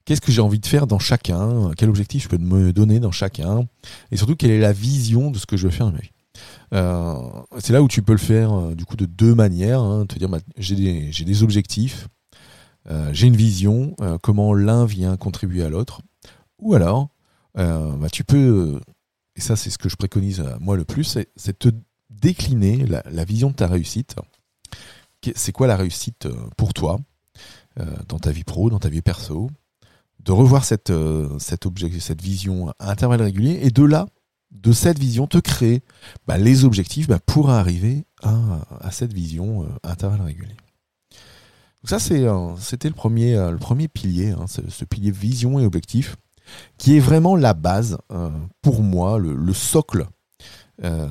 qu'est-ce 0.04 0.20
que 0.20 0.30
j'ai 0.30 0.42
envie 0.42 0.58
de 0.58 0.66
faire 0.66 0.86
dans 0.86 0.98
chacun, 0.98 1.70
quel 1.76 1.88
objectif 1.88 2.24
je 2.24 2.28
peux 2.28 2.38
me 2.38 2.72
donner 2.72 3.00
dans 3.00 3.12
chacun, 3.12 3.66
et 4.10 4.18
surtout 4.18 4.36
quelle 4.36 4.50
est 4.50 4.60
la 4.60 4.72
vision 4.72 5.30
de 5.30 5.38
ce 5.38 5.46
que 5.46 5.56
je 5.56 5.66
veux 5.66 5.72
faire 5.72 5.86
dans 5.86 5.92
ma 5.92 6.00
vie? 6.00 6.10
C'est 6.72 7.72
là 7.72 7.82
où 7.82 7.88
tu 7.88 8.02
peux 8.02 8.12
le 8.12 8.19
faire 8.19 8.75
du 8.75 8.84
coup 8.84 8.96
de 8.96 9.06
deux 9.06 9.34
manières. 9.34 9.81
Hein, 9.81 10.06
te 10.06 10.19
dire 10.19 10.28
j'ai 10.56 10.75
des, 10.76 11.11
des, 11.11 11.43
objectifs, 11.43 12.08
j'ai 13.12 13.26
une 13.26 13.37
vision, 13.37 13.94
comment 14.22 14.55
l'un 14.55 14.87
vient 14.87 15.16
contribuer 15.16 15.64
à 15.64 15.69
l'autre. 15.69 16.00
Ou 16.58 16.75
alors, 16.75 17.11
euh, 17.58 17.96
bah, 17.96 18.08
tu 18.11 18.25
peux, 18.25 18.81
et 19.37 19.40
ça 19.40 19.55
c'est 19.55 19.70
ce 19.70 19.78
que 19.78 19.88
je 19.88 19.96
préconise 19.96 20.40
euh, 20.40 20.56
moi 20.61 20.76
le 20.76 20.84
plus, 20.84 21.19
c'est 21.37 21.58
te 21.58 21.69
décliner 22.11 22.84
la, 22.87 23.25
vision 23.25 23.50
de 23.50 23.55
ta 23.55 23.67
réussite. 23.67 24.17
C'est 25.37 25.52
quoi 25.52 25.67
la 25.67 25.76
réussite 25.76 26.26
euh, 26.26 26.34
pour 26.56 26.75
toi 26.75 26.99
dans 28.06 28.20
ta 28.20 28.31
vie 28.31 28.44
pro, 28.44 28.70
dans 28.70 28.78
ta 28.78 28.88
vie 28.88 29.02
perso? 29.02 29.50
De 30.20 30.32
revoir 30.32 30.64
cette, 30.64 30.93
cette, 31.38 31.67
cette 31.99 32.22
vision 32.22 32.70
à 32.78 32.90
intervalles 32.93 33.20
réguliers 33.20 33.58
et 33.62 33.70
de 33.70 33.82
là, 33.82 34.06
de 34.54 34.72
cette 34.72 34.98
vision, 34.98 35.26
te 35.26 35.38
créer 35.38 35.82
bah, 36.26 36.38
les 36.38 36.64
objectifs 36.64 37.08
bah, 37.08 37.18
pour 37.24 37.50
arriver 37.50 38.06
à, 38.22 38.90
cette 38.90 39.12
vision 39.12 39.66
à 39.82 39.92
intervalles 39.92 40.22
réguliers. 40.22 40.56
Donc 41.82 41.90
ça, 41.90 41.98
c'était 41.98 42.88
le 42.88 42.94
premier, 42.94 43.38
premier 43.60 43.88
pilier, 43.88 44.30
hein, 44.30 44.46
ce, 44.46 44.84
pilier 44.86 45.10
vision 45.10 45.60
et 45.60 45.66
objectif 45.66 46.16
qui 46.78 46.96
est 46.96 47.00
vraiment 47.00 47.36
la 47.36 47.54
base, 47.54 47.98
euh, 48.12 48.30
pour 48.62 48.82
moi, 48.82 49.18
le, 49.18 49.52
socle 49.52 50.06
euh, 50.82 51.08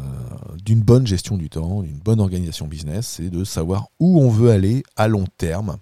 d'une 0.64 0.82
bonne 0.82 1.08
gestion 1.08 1.38
du 1.38 1.50
temps, 1.50 1.82
d'une 1.82 2.00
bonne 2.00 2.20
organisation 2.20 2.68
business, 2.68 3.08
c'est 3.08 3.30
de 3.30 3.44
savoir 3.44 3.88
où 4.00 4.22
on 4.22 4.30
veut 4.30 4.52
aller 4.52 4.84
à 4.96 5.08
long 5.08 5.26
terme, 5.38 5.78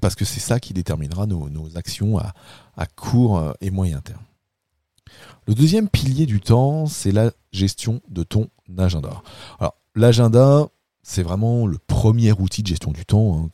parce 0.00 0.14
que 0.14 0.24
c'est 0.24 0.40
ça 0.40 0.58
qui 0.60 0.72
déterminera 0.72 1.26
nos, 1.26 1.76
actions 1.76 2.18
à, 2.18 2.86
court 2.96 3.38
euh, 3.38 3.52
et 3.60 3.70
moyen 3.70 4.00
terme. 4.00 4.22
Le 5.46 5.54
deuxième 5.54 5.88
pilier 5.88 6.26
du 6.26 6.40
temps, 6.40 6.86
c'est 6.86 7.12
la 7.12 7.30
gestion 7.52 8.00
de 8.08 8.22
ton 8.22 8.48
agenda. 8.78 9.22
Alors, 9.58 9.74
l'agenda, 9.94 10.68
c'est 11.02 11.22
vraiment 11.22 11.66
le 11.66 11.78
premier 11.78 12.32
outil 12.32 12.62
de 12.62 12.68
gestion 12.68 12.92
du 12.92 13.04
temps 13.04 13.38
hein, 13.38 13.50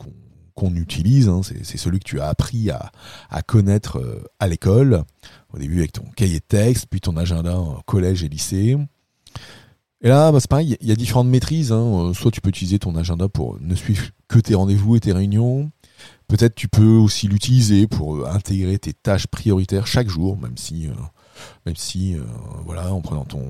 qu'on 0.54 0.74
utilise. 0.76 1.28
Hein, 1.28 1.40
c'est 1.42 1.76
celui 1.76 1.98
que 1.98 2.04
tu 2.04 2.20
as 2.20 2.28
appris 2.28 2.70
à, 2.70 3.42
connaître 3.42 3.98
euh, 3.98 4.22
à 4.38 4.46
l'école, 4.46 5.02
au 5.52 5.58
début 5.58 5.78
avec 5.78 5.92
ton 5.92 6.04
cahier 6.16 6.38
de 6.38 6.44
texte, 6.44 6.86
puis 6.88 7.00
ton 7.00 7.16
agenda 7.16 7.58
en 7.58 7.80
collège 7.86 8.22
et 8.22 8.28
lycée. 8.28 8.76
Et 10.02 10.08
là, 10.08 10.30
bah, 10.30 10.38
c'est 10.40 10.48
pareil, 10.48 10.76
il 10.80 10.88
y 10.88 10.92
a 10.92 10.96
différentes 10.96 11.28
maîtrises. 11.28 11.72
Hein. 11.72 12.12
Soit 12.14 12.30
tu 12.30 12.40
peux 12.40 12.50
utiliser 12.50 12.78
ton 12.78 12.94
agenda 12.94 13.28
pour 13.28 13.60
ne 13.60 13.74
suivre 13.74 14.06
que 14.28 14.38
tes 14.38 14.54
rendez-vous 14.54 14.96
et 14.96 15.00
tes 15.00 15.12
réunions. 15.12 15.70
Peut-être 16.28 16.54
tu 16.54 16.68
peux 16.68 16.96
aussi 16.96 17.26
l'utiliser 17.26 17.86
pour 17.88 18.16
euh, 18.16 18.26
intégrer 18.30 18.78
tes 18.78 18.92
tâches 18.92 19.26
prioritaires 19.26 19.86
chaque 19.86 20.08
jour, 20.08 20.38
même 20.38 20.56
si, 20.56 20.86
euh, 20.86 20.92
même 21.66 21.76
si, 21.76 22.16
voilà, 22.64 22.92
en 22.92 23.00
prenant 23.00 23.24
ton 23.24 23.46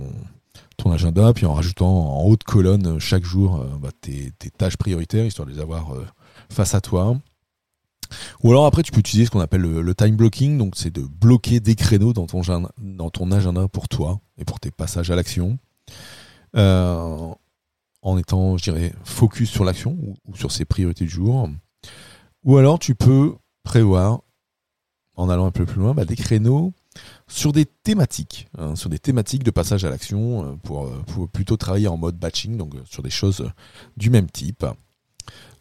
ton 0.76 0.90
agenda, 0.92 1.32
puis 1.34 1.44
en 1.44 1.52
rajoutant 1.52 1.86
en 1.86 2.24
haute 2.24 2.42
colonne 2.42 2.98
chaque 2.98 3.24
jour 3.24 3.64
bah, 3.80 3.90
tes, 4.00 4.32
tâches 4.56 4.78
prioritaires, 4.78 5.26
histoire 5.26 5.46
de 5.46 5.52
les 5.52 5.60
avoir 5.60 5.92
face 6.48 6.74
à 6.74 6.80
toi. 6.80 7.16
Ou 8.42 8.50
alors 8.50 8.66
après, 8.66 8.82
tu 8.82 8.92
peux 8.92 9.00
utiliser 9.00 9.26
ce 9.26 9.30
qu'on 9.30 9.40
appelle 9.40 9.62
le, 9.62 9.94
time 9.94 10.16
blocking, 10.16 10.58
donc 10.58 10.74
c'est 10.76 10.92
de 10.92 11.02
bloquer 11.02 11.60
des 11.60 11.74
créneaux 11.74 12.12
dans 12.12 12.26
ton, 12.26 12.42
dans 12.78 13.10
ton 13.10 13.30
agenda 13.32 13.68
pour 13.68 13.88
toi 13.88 14.20
et 14.38 14.44
pour 14.44 14.60
tes 14.60 14.70
passages 14.70 15.10
à 15.10 15.16
l'action, 15.16 15.58
euh, 16.56 17.34
en 18.02 18.18
étant, 18.18 18.56
je 18.56 18.64
dirais, 18.64 18.92
focus 19.04 19.50
sur 19.50 19.64
l'action 19.64 19.96
ou, 20.02 20.36
sur 20.36 20.52
ses 20.52 20.64
priorités 20.64 21.04
du 21.04 21.10
jour. 21.10 21.48
Ou 22.44 22.56
alors 22.56 22.78
tu 22.78 22.94
peux 22.94 23.34
prévoir, 23.62 24.22
en 25.16 25.28
allant 25.28 25.46
un 25.46 25.50
peu 25.50 25.66
plus 25.66 25.80
loin, 25.80 25.94
bah, 25.94 26.04
des 26.04 26.16
créneaux 26.16 26.72
sur 27.28 27.52
des 27.52 27.66
thématiques, 27.66 28.48
hein, 28.58 28.74
sur 28.74 28.90
des 28.90 28.98
thématiques 28.98 29.44
de 29.44 29.50
passage 29.50 29.84
à 29.84 29.90
l'action 29.90 30.44
euh, 30.44 30.56
pour, 30.62 30.86
euh, 30.86 31.02
pour, 31.06 31.28
plutôt 31.28 31.56
travailler 31.56 31.88
en 31.88 31.96
mode 31.96 32.16
batching, 32.16 32.56
donc 32.56 32.74
euh, 32.74 32.82
sur 32.84 33.02
des 33.02 33.10
choses 33.10 33.48
du 33.96 34.10
même 34.10 34.30
type. 34.30 34.66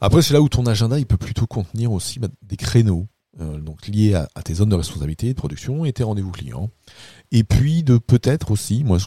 Après, 0.02 0.22
c'est 0.22 0.34
là 0.34 0.42
où 0.42 0.50
ton 0.50 0.66
agenda 0.66 0.98
il 0.98 1.06
peut 1.06 1.18
plutôt 1.18 1.46
contenir 1.46 1.92
aussi 1.92 2.20
bah, 2.20 2.30
des 2.42 2.58
créneaux, 2.58 3.08
liés 3.88 4.16
à, 4.16 4.44
tes 4.44 4.56
zones 4.56 4.70
de 4.70 4.76
responsabilité, 4.76 5.30
de 5.30 5.34
production 5.34 5.86
et 5.86 5.94
tes 5.94 6.04
rendez-vous 6.04 6.32
clients. 6.32 6.70
Et 7.32 7.44
puis 7.44 7.84
de 7.84 7.98
peut-être 7.98 8.52
aussi, 8.52 8.84
moi 8.84 8.98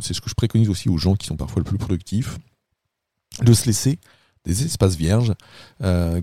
c'est 0.00 0.14
ce 0.14 0.20
que 0.22 0.30
je 0.30 0.34
préconise 0.34 0.70
aussi 0.70 0.88
aux 0.88 0.96
gens 0.96 1.16
qui 1.16 1.26
sont 1.26 1.36
parfois 1.36 1.60
le 1.60 1.64
plus 1.64 1.76
productifs, 1.76 2.38
de 3.42 3.52
se 3.52 3.66
laisser 3.66 3.98
des 4.46 4.64
espaces 4.64 4.96
vierges 4.96 5.34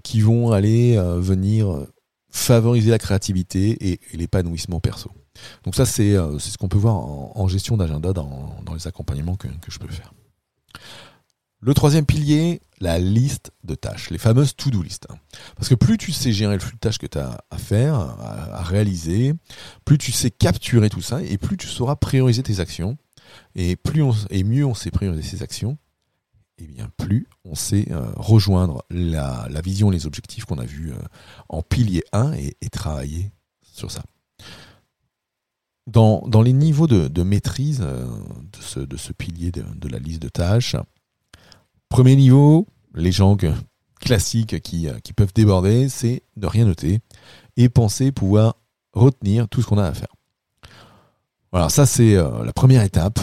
qui 0.01 0.21
vont 0.21 0.51
aller 0.51 0.97
venir 1.19 1.85
favoriser 2.31 2.89
la 2.89 2.97
créativité 2.97 3.91
et 3.91 3.99
l'épanouissement 4.13 4.79
perso. 4.79 5.11
Donc 5.63 5.75
ça, 5.75 5.85
c'est 5.85 6.15
euh, 6.15 6.39
ce 6.39 6.57
qu'on 6.57 6.67
peut 6.67 6.77
voir 6.77 6.95
en, 6.95 7.47
gestion 7.47 7.77
d'agenda 7.77 8.13
dans, 8.13 8.55
les 8.73 8.87
accompagnements 8.87 9.35
que, 9.35 9.47
je 9.67 9.79
peux 9.79 9.87
faire. 9.87 10.13
Le 11.59 11.73
troisième 11.73 12.05
pilier, 12.05 12.61
la 12.79 12.97
liste 12.97 13.51
de 13.63 13.75
tâches, 13.75 14.09
les 14.09 14.17
fameuses 14.17 14.55
to-do 14.55 14.81
list. 14.81 15.07
Parce 15.55 15.69
que 15.69 15.75
plus 15.75 15.97
tu 15.97 16.11
sais 16.11 16.31
gérer 16.31 16.55
le 16.55 16.59
flux 16.59 16.73
de 16.73 16.79
tâches 16.79 16.97
que 16.97 17.05
tu 17.05 17.19
as 17.19 17.43
à 17.51 17.57
faire, 17.57 17.93
à, 17.95 18.63
réaliser, 18.63 19.33
plus 19.85 19.99
tu 19.99 20.11
sais 20.11 20.31
capturer 20.31 20.89
tout 20.89 21.01
ça, 21.01 21.21
et 21.21 21.37
plus 21.37 21.57
tu 21.57 21.67
sauras 21.67 21.95
prioriser 21.95 22.41
tes 22.41 22.59
actions. 22.59 22.97
Et, 23.55 23.75
plus 23.75 24.03
et 24.29 24.43
mieux 24.43 24.65
on 24.65 24.73
sait 24.73 24.91
prioriser 24.91 25.21
ses 25.21 25.43
actions, 25.43 25.77
et 26.57 26.65
bien 26.65 26.89
plus 26.97 27.27
on 27.45 27.55
sait 27.55 27.85
euh, 27.91 28.11
rejoindre 28.15 28.83
la, 28.89 29.47
vision, 29.63 29.89
les 29.89 30.05
objectifs 30.05 30.45
qu'on 30.45 30.57
a 30.57 30.65
vus 30.65 30.91
euh, 30.91 30.95
en 31.47 31.61
pilier 31.61 32.03
1 32.11 32.33
et 32.33 32.69
travailler 32.71 33.31
sur 33.61 33.91
ça. 33.91 34.03
Dans, 35.87 36.41
les 36.43 36.53
niveaux 36.53 36.87
de, 36.87 37.23
maîtrise 37.23 37.81
euh, 37.81 38.05
de, 38.85 38.97
ce, 38.97 39.11
pilier 39.13 39.51
de, 39.51 39.87
la 39.89 39.97
liste 39.97 40.21
de 40.21 40.29
tâches, 40.29 40.75
premier 41.89 42.15
niveau, 42.15 42.67
les 42.93 43.11
gens 43.11 43.35
classiques 43.99 44.61
qui, 44.61 44.87
euh, 44.87 44.99
qui 45.03 45.13
peuvent 45.13 45.33
déborder, 45.33 45.89
c'est 45.89 46.21
de 46.37 46.47
rien 46.47 46.65
noter 46.65 46.99
et 47.57 47.67
penser 47.67 48.11
pouvoir 48.11 48.57
retenir 48.93 49.47
tout 49.47 49.61
ce 49.61 49.67
qu'on 49.67 49.79
a 49.79 49.85
à 49.85 49.93
faire. 49.93 50.13
Voilà, 51.51 51.69
ça 51.69 51.85
c'est 51.85 52.15
euh, 52.15 52.45
la 52.45 52.53
première 52.53 52.83
étape, 52.83 53.19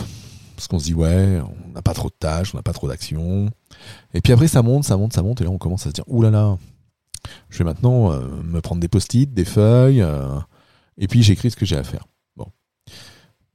parce 0.57 0.67
qu'on 0.67 0.81
se 0.81 0.85
dit 0.85 0.95
ouais, 0.95 1.41
on 1.41 1.73
n'a 1.73 1.83
pas 1.83 1.95
trop 1.95 2.09
de 2.09 2.17
tâches, 2.19 2.55
on 2.55 2.59
n'a 2.59 2.63
pas 2.63 2.73
trop 2.73 2.89
d'actions. 2.89 3.49
Et 4.15 4.21
puis 4.21 4.33
après 4.33 4.49
ça 4.49 4.63
monte, 4.63 4.85
ça 4.85 4.97
monte, 4.97 5.13
ça 5.13 5.23
monte, 5.23 5.41
et 5.41 5.45
là 5.45 5.51
on 5.51 5.59
commence 5.59 5.87
à 5.87 5.91
se 5.91 5.95
dire 5.95 6.05
oulala, 6.09 6.39
là 6.39 6.49
là, 6.49 6.59
je 7.51 7.59
vais 7.59 7.65
maintenant 7.65 8.11
me 8.11 8.61
prendre 8.61 8.81
des 8.81 8.89
post-it, 8.89 9.33
des 9.33 9.45
feuilles, 9.45 10.05
et 10.99 11.07
puis 11.07 11.23
j'écris 11.23 11.53
ce 11.53 11.57
que 11.57 11.65
j'ai 11.65 11.77
à 11.77 11.85
faire 11.85 12.05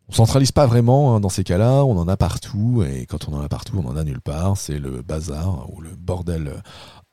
on 0.10 0.14
centralise 0.14 0.52
pas 0.52 0.66
vraiment 0.66 1.16
hein, 1.16 1.20
dans 1.20 1.30
ces 1.30 1.44
cas-là, 1.44 1.84
on 1.86 1.98
en 1.98 2.08
a 2.08 2.18
partout, 2.18 2.84
et 2.84 3.06
quand 3.06 3.30
on 3.30 3.34
en 3.34 3.42
a 3.42 3.50
partout, 3.50 3.82
on 3.84 3.88
en 3.88 3.96
a 3.96 4.04
nulle 4.04 4.22
part, 4.22 4.58
c'est 4.58 4.80
le 4.80 5.02
bazar 5.02 5.72
ou 5.74 5.82
le 5.82 5.96
bordel 5.96 6.62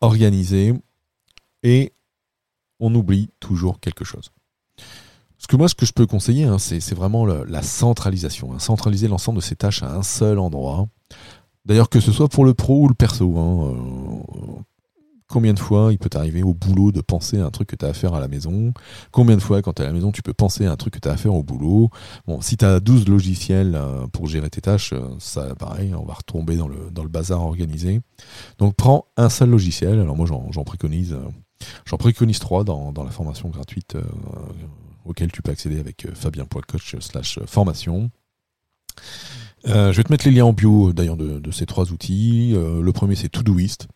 organisé, 0.00 0.74
et 1.62 1.92
on 2.80 2.94
oublie 2.94 3.30
toujours 3.40 3.80
quelque 3.80 4.04
chose. 4.04 4.30
Ce 5.38 5.46
que 5.46 5.56
moi, 5.56 5.68
ce 5.68 5.74
que 5.74 5.86
je 5.86 5.92
peux 5.92 6.06
conseiller, 6.06 6.44
hein, 6.44 6.58
c'est 6.58 6.94
vraiment 6.94 7.24
la 7.24 7.62
centralisation, 7.62 8.52
hein, 8.52 8.58
centraliser 8.58 9.08
l'ensemble 9.08 9.38
de 9.38 9.42
ces 9.42 9.56
tâches 9.56 9.82
à 9.82 9.94
un 9.94 10.02
seul 10.02 10.38
endroit. 10.38 10.86
D'ailleurs, 11.64 11.88
que 11.88 12.00
ce 12.00 12.12
soit 12.12 12.28
pour 12.28 12.44
le 12.44 12.54
pro 12.54 12.82
ou 12.84 12.88
le 12.88 12.94
perso. 12.94 13.34
Euh, 13.36 14.62
Combien 15.30 15.54
de 15.54 15.60
fois 15.60 15.92
il 15.92 15.98
peut 15.98 16.08
t'arriver 16.08 16.42
au 16.42 16.54
boulot 16.54 16.90
de 16.90 17.00
penser 17.00 17.38
à 17.38 17.46
un 17.46 17.50
truc 17.50 17.68
que 17.68 17.76
tu 17.76 17.84
as 17.84 17.90
à 17.90 17.92
faire 17.92 18.14
à 18.14 18.20
la 18.20 18.26
maison? 18.26 18.74
Combien 19.12 19.36
de 19.36 19.40
fois 19.40 19.62
quand 19.62 19.74
tu 19.74 19.82
es 19.82 19.84
à 19.84 19.88
la 19.88 19.94
maison 19.94 20.10
tu 20.10 20.22
peux 20.22 20.34
penser 20.34 20.66
à 20.66 20.72
un 20.72 20.76
truc 20.76 20.94
que 20.94 20.98
tu 20.98 21.08
as 21.08 21.12
à 21.12 21.16
faire 21.16 21.32
au 21.32 21.44
boulot? 21.44 21.88
Bon, 22.26 22.40
si 22.40 22.56
tu 22.56 22.64
as 22.64 22.80
12 22.80 23.08
logiciels 23.08 23.76
euh, 23.76 24.08
pour 24.08 24.26
gérer 24.26 24.50
tes 24.50 24.60
tâches, 24.60 24.92
euh, 24.92 25.00
ça 25.20 25.54
pareil, 25.54 25.94
on 25.94 26.04
va 26.04 26.14
retomber 26.14 26.56
dans 26.56 26.66
le, 26.66 26.90
dans 26.90 27.04
le 27.04 27.08
bazar 27.08 27.42
organisé. 27.42 28.00
Donc 28.58 28.74
prends 28.74 29.06
un 29.16 29.28
seul 29.28 29.50
logiciel. 29.50 30.00
Alors 30.00 30.16
moi 30.16 30.26
j'en 30.26 30.64
préconise 30.64 31.12
euh, 31.12 31.28
j'en 31.84 31.96
préconise 31.96 32.40
trois 32.40 32.64
dans, 32.64 32.92
la 32.96 33.10
formation 33.12 33.50
gratuite 33.50 33.96
auquel 35.04 35.30
tu 35.30 35.42
peux 35.42 35.52
accéder 35.52 35.78
avec 35.78 36.08
fabien.coach 36.12 36.96
slash 36.98 37.38
formation. 37.46 38.10
Euh, 39.66 39.92
je 39.92 39.98
vais 39.98 40.04
te 40.04 40.12
mettre 40.12 40.26
les 40.26 40.32
liens 40.32 40.46
en 40.46 40.52
bio 40.52 40.92
d'ailleurs 40.92 41.16
de, 41.16 41.50
ces 41.50 41.66
trois 41.66 41.92
outils. 41.92 42.52
Euh, 42.54 42.80
le 42.80 42.92
premier 42.92 43.14
c'est 43.14 43.28
Todoist, 43.28 43.88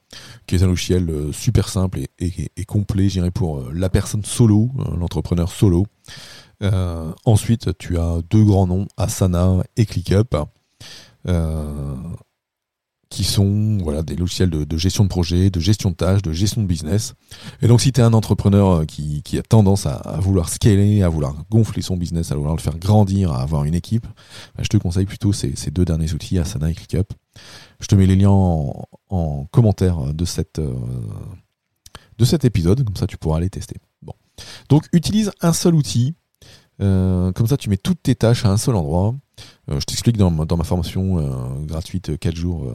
qui 0.46 0.54
est 0.54 0.62
un 0.62 0.66
logiciel 0.66 1.08
euh, 1.08 1.32
super 1.32 1.68
simple 1.68 2.00
et, 2.18 2.64
complet, 2.66 3.08
je 3.08 3.20
pour 3.30 3.70
la 3.72 3.88
personne 3.88 4.24
solo, 4.24 4.70
l'entrepreneur 4.98 5.50
solo. 5.50 5.86
ensuite, 7.24 7.76
tu 7.78 7.98
as 7.98 8.20
deux 8.30 8.44
grands 8.44 8.66
noms, 8.66 8.86
Asana 8.96 9.62
et 9.76 9.86
ClickUp 9.86 10.36
qui 13.14 13.22
sont 13.22 13.78
voilà 13.80 14.02
des 14.02 14.16
logiciels 14.16 14.50
de, 14.50 14.76
gestion 14.76 15.04
de 15.04 15.08
projet, 15.08 15.48
de 15.48 15.60
gestion 15.60 15.90
de 15.90 15.94
tâches, 15.94 16.20
de 16.20 16.32
gestion 16.32 16.62
de 16.62 16.66
business. 16.66 17.14
Et 17.62 17.68
donc 17.68 17.80
si 17.80 17.92
tu 17.92 18.00
es 18.00 18.02
un 18.02 18.12
entrepreneur 18.12 18.80
euh, 18.80 18.84
qui, 18.86 19.38
a 19.38 19.42
tendance 19.42 19.86
à, 19.86 20.18
vouloir 20.18 20.48
scaler, 20.48 21.00
à 21.02 21.08
vouloir 21.08 21.36
gonfler 21.48 21.80
son 21.80 21.96
business, 21.96 22.32
à 22.32 22.34
vouloir 22.34 22.56
le 22.56 22.60
faire 22.60 22.76
grandir, 22.76 23.30
à 23.30 23.40
avoir 23.40 23.62
une 23.64 23.74
équipe, 23.74 24.04
bah, 24.56 24.64
je 24.64 24.68
te 24.68 24.76
conseille 24.78 25.06
plutôt 25.06 25.32
ces, 25.32 25.54
deux 25.70 25.84
derniers 25.84 26.12
outils, 26.12 26.40
Asana 26.40 26.70
et 26.70 26.74
ClickUp. 26.74 27.12
Je 27.78 27.86
te 27.86 27.94
mets 27.94 28.06
les 28.06 28.16
liens 28.16 28.30
en, 28.30 29.46
commentaire 29.52 30.12
de, 30.12 30.24
cette, 30.24 30.58
euh, 30.58 30.74
de 32.18 32.24
cet 32.24 32.44
épisode, 32.44 32.82
comme 32.82 32.96
ça 32.96 33.06
tu 33.06 33.16
pourras 33.16 33.38
les 33.38 33.48
tester. 33.48 33.76
Bon. 34.02 34.14
Donc 34.68 34.88
utilise 34.92 35.30
un 35.40 35.52
seul 35.52 35.76
outil, 35.76 36.16
euh, 36.80 37.30
comme 37.30 37.46
ça 37.46 37.56
tu 37.56 37.70
mets 37.70 37.76
toutes 37.76 38.02
tes 38.02 38.16
tâches 38.16 38.44
à 38.44 38.48
un 38.48 38.56
seul 38.56 38.74
endroit. 38.74 39.14
je 39.68 39.84
t'explique 39.84 40.16
dans, 40.16 40.32
dans, 40.32 40.56
ma 40.56 40.64
formation 40.64 41.64
gratuite 41.64 42.18
4 42.18 42.34
jours 42.34 42.66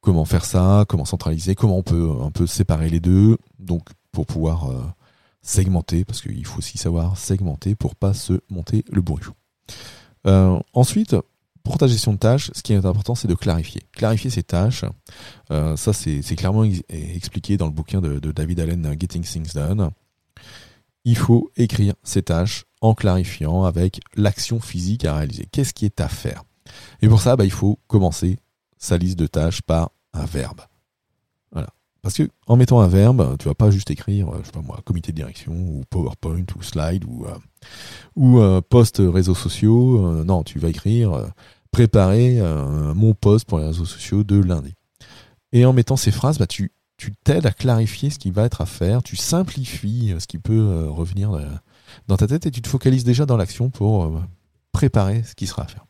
comment 0.00 0.24
faire 0.24 0.44
ça, 0.44 0.84
comment 0.88 1.04
centraliser, 1.04 1.54
comment 1.54 1.78
on 1.78 1.82
peut 1.82 2.10
un 2.22 2.30
peu 2.30 2.46
séparer 2.46 2.88
les 2.88 3.00
deux, 3.00 3.36
donc 3.58 3.88
pour 4.12 4.26
pouvoir 4.26 4.70
euh, 4.70 4.82
segmenter, 5.42 6.04
parce 6.04 6.20
qu'il 6.22 6.46
faut 6.46 6.58
aussi 6.58 6.78
savoir 6.78 7.16
segmenter 7.16 7.74
pour 7.74 7.94
pas 7.94 8.14
se 8.14 8.40
monter 8.48 8.84
le 8.90 9.00
bourrichou. 9.00 9.32
Euh, 10.26 10.58
ensuite, 10.72 11.16
pour 11.62 11.78
ta 11.78 11.86
gestion 11.86 12.12
de 12.12 12.18
tâches, 12.18 12.50
ce 12.54 12.62
qui 12.62 12.72
est 12.72 12.84
important, 12.84 13.14
c'est 13.14 13.28
de 13.28 13.34
clarifier. 13.34 13.82
Clarifier 13.92 14.30
ces 14.30 14.42
tâches, 14.42 14.84
euh, 15.50 15.76
ça 15.76 15.92
c'est 15.92 16.22
clairement 16.36 16.64
expliqué 16.64 17.56
dans 17.56 17.66
le 17.66 17.72
bouquin 17.72 18.00
de, 18.00 18.18
David 18.32 18.60
Allen, 18.60 18.96
Getting 18.98 19.22
Things 19.22 19.52
Done. 19.54 19.90
Il 21.04 21.16
faut 21.16 21.50
écrire 21.56 21.94
ces 22.02 22.22
tâches 22.22 22.64
en 22.80 22.94
clarifiant 22.94 23.64
avec 23.64 24.00
l'action 24.14 24.60
physique 24.60 25.04
à 25.04 25.16
réaliser. 25.16 25.46
Qu'est-ce 25.50 25.74
qui 25.74 25.84
est 25.84 26.00
à 26.00 26.08
faire? 26.08 26.44
Et 27.00 27.08
pour 27.08 27.20
ça, 27.20 27.36
bah, 27.36 27.44
il 27.44 27.50
faut 27.50 27.78
commencer 27.86 28.38
sa 28.78 28.96
liste 28.96 29.18
de 29.18 29.26
tâches 29.26 29.62
par 29.62 29.90
un 30.12 30.24
verbe. 30.24 30.60
Voilà. 31.52 31.68
Parce 32.02 32.16
que 32.16 32.28
en 32.46 32.56
mettant 32.56 32.80
un 32.80 32.88
verbe, 32.88 33.36
tu 33.38 33.48
vas 33.48 33.54
pas 33.54 33.70
juste 33.70 33.90
écrire, 33.90 34.28
euh, 34.30 34.38
je 34.40 34.46
sais 34.46 34.52
pas 34.52 34.62
moi, 34.62 34.80
comité 34.84 35.12
de 35.12 35.16
direction 35.16 35.52
ou 35.52 35.84
PowerPoint 35.90 36.44
ou 36.56 36.62
slide 36.62 37.04
ou 37.04 37.26
euh, 37.26 38.38
euh, 38.38 38.60
post 38.60 39.02
réseaux 39.04 39.34
sociaux. 39.34 40.24
non, 40.24 40.42
tu 40.42 40.58
vas 40.58 40.68
écrire 40.68 41.26
préparer 41.70 42.40
mon 42.94 43.12
post 43.12 43.46
pour 43.46 43.58
les 43.58 43.66
réseaux 43.66 43.84
sociaux 43.84 44.24
de 44.24 44.40
lundi. 44.40 44.74
Et 45.52 45.66
en 45.66 45.74
mettant 45.74 45.96
ces 45.96 46.10
phrases, 46.10 46.38
bah 46.38 46.46
tu 46.46 46.72
tu 46.96 47.12
t'aides 47.12 47.46
à 47.46 47.52
clarifier 47.52 48.10
ce 48.10 48.18
qui 48.18 48.32
va 48.32 48.44
être 48.44 48.60
à 48.60 48.66
faire, 48.66 49.04
tu 49.04 49.14
simplifies 49.14 50.14
ce 50.18 50.26
qui 50.26 50.38
peut 50.38 50.88
revenir 50.88 51.30
dans 52.08 52.16
ta 52.16 52.26
tête 52.26 52.46
et 52.46 52.50
tu 52.50 52.60
te 52.60 52.68
focalises 52.68 53.04
déjà 53.04 53.24
dans 53.24 53.36
l'action 53.36 53.70
pour 53.70 54.20
préparer 54.72 55.22
ce 55.22 55.34
qui 55.34 55.46
sera 55.46 55.62
à 55.62 55.66
faire. 55.66 55.87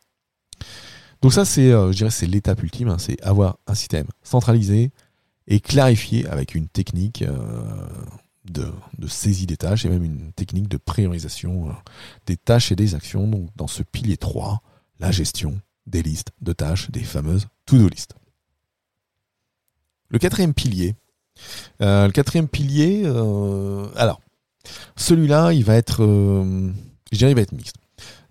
Donc 1.21 1.33
ça, 1.33 1.45
c'est, 1.45 1.71
euh, 1.71 1.91
je 1.91 1.97
dirais, 1.97 2.11
c'est 2.11 2.27
l'étape 2.27 2.63
ultime, 2.63 2.89
hein, 2.89 2.97
c'est 2.97 3.21
avoir 3.21 3.57
un 3.67 3.75
système 3.75 4.07
centralisé 4.23 4.91
et 5.47 5.59
clarifié 5.59 6.25
avec 6.27 6.55
une 6.55 6.67
technique 6.67 7.23
euh, 7.23 7.87
de, 8.45 8.71
saisie 9.07 9.45
des 9.45 9.57
tâches 9.57 9.85
et 9.85 9.89
même 9.89 10.03
une 10.03 10.31
technique 10.33 10.69
de 10.69 10.77
priorisation 10.77 11.69
euh, 11.69 11.73
des 12.25 12.37
tâches 12.37 12.71
et 12.71 12.75
des 12.75 12.95
actions. 12.95 13.27
Donc 13.27 13.49
dans 13.55 13.67
ce 13.67 13.83
pilier 13.83 14.15
3, 14.15 14.61
la 14.99 15.11
gestion 15.11 15.59
des 15.87 16.03
listes 16.03 16.31
de 16.41 16.53
tâches, 16.53 16.89
des 16.91 17.03
fameuses 17.03 17.47
to-do 17.65 17.89
list. 17.89 18.13
Le 20.09 20.19
quatrième 20.19 20.53
pilier, 20.53 20.95
le 21.79 22.09
quatrième 22.09 22.47
pilier, 22.47 23.05
alors 23.95 24.21
celui-là, 24.95 25.53
il 25.53 25.63
va 25.63 25.75
être, 25.75 26.03
je 26.03 27.17
dirais, 27.17 27.31
il 27.31 27.35
va 27.35 27.41
être 27.41 27.51
mixte. 27.51 27.78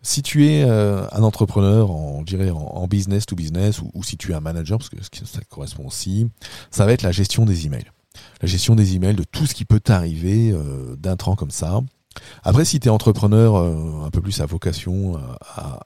Si 0.09 0.23
tu 0.23 0.47
es 0.47 0.65
euh, 0.65 1.07
un 1.13 1.23
entrepreneur, 1.23 1.91
en, 1.91 2.23
dirait 2.23 2.49
en, 2.49 2.87
business 2.87 3.27
to 3.27 3.37
business, 3.37 3.83
ou, 3.83 4.03
si 4.03 4.17
tu 4.17 4.33
es 4.33 4.35
un 4.35 4.41
manager, 4.41 4.79
parce 4.79 4.89
que 4.89 5.27
ça 5.27 5.41
correspond 5.51 5.87
aussi, 5.87 6.31
ça 6.71 6.87
va 6.87 6.95
être 6.95 7.03
la 7.03 7.13
gestion 7.13 7.45
des 7.45 7.67
emails. 7.67 7.93
La 8.41 8.49
gestion 8.49 8.75
des 8.75 8.97
emails, 8.97 9.17
de 9.17 9.25
tout 9.25 9.45
ce 9.45 9.53
qui 9.53 9.67
peut 9.67 9.81
t'arriver 9.81 10.51
euh, 10.51 10.97
d'un 10.97 11.17
train 11.17 11.37
comme 11.37 11.51
ça. 11.51 11.83
Après, 12.43 12.65
si 12.65 12.81
tu 12.81 12.89
es 12.89 12.91
entrepreneur 12.91 13.57
euh, 13.57 14.07
un 14.07 14.09
peu 14.09 14.23
plus 14.23 14.41
à 14.41 14.47
vocation 14.47 15.21
à, 15.43 15.81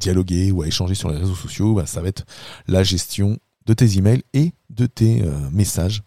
dialoguer 0.00 0.50
ou 0.50 0.62
à 0.62 0.66
échanger 0.66 0.94
sur 0.94 1.10
les 1.10 1.18
réseaux 1.18 1.34
sociaux, 1.34 1.74
bah, 1.74 1.84
ça 1.84 2.00
va 2.00 2.08
être 2.08 2.24
la 2.66 2.82
gestion 2.82 3.38
de 3.66 3.74
tes 3.74 3.98
emails 3.98 4.22
et 4.32 4.54
de 4.70 4.86
tes 4.86 5.22
messages 5.52 6.02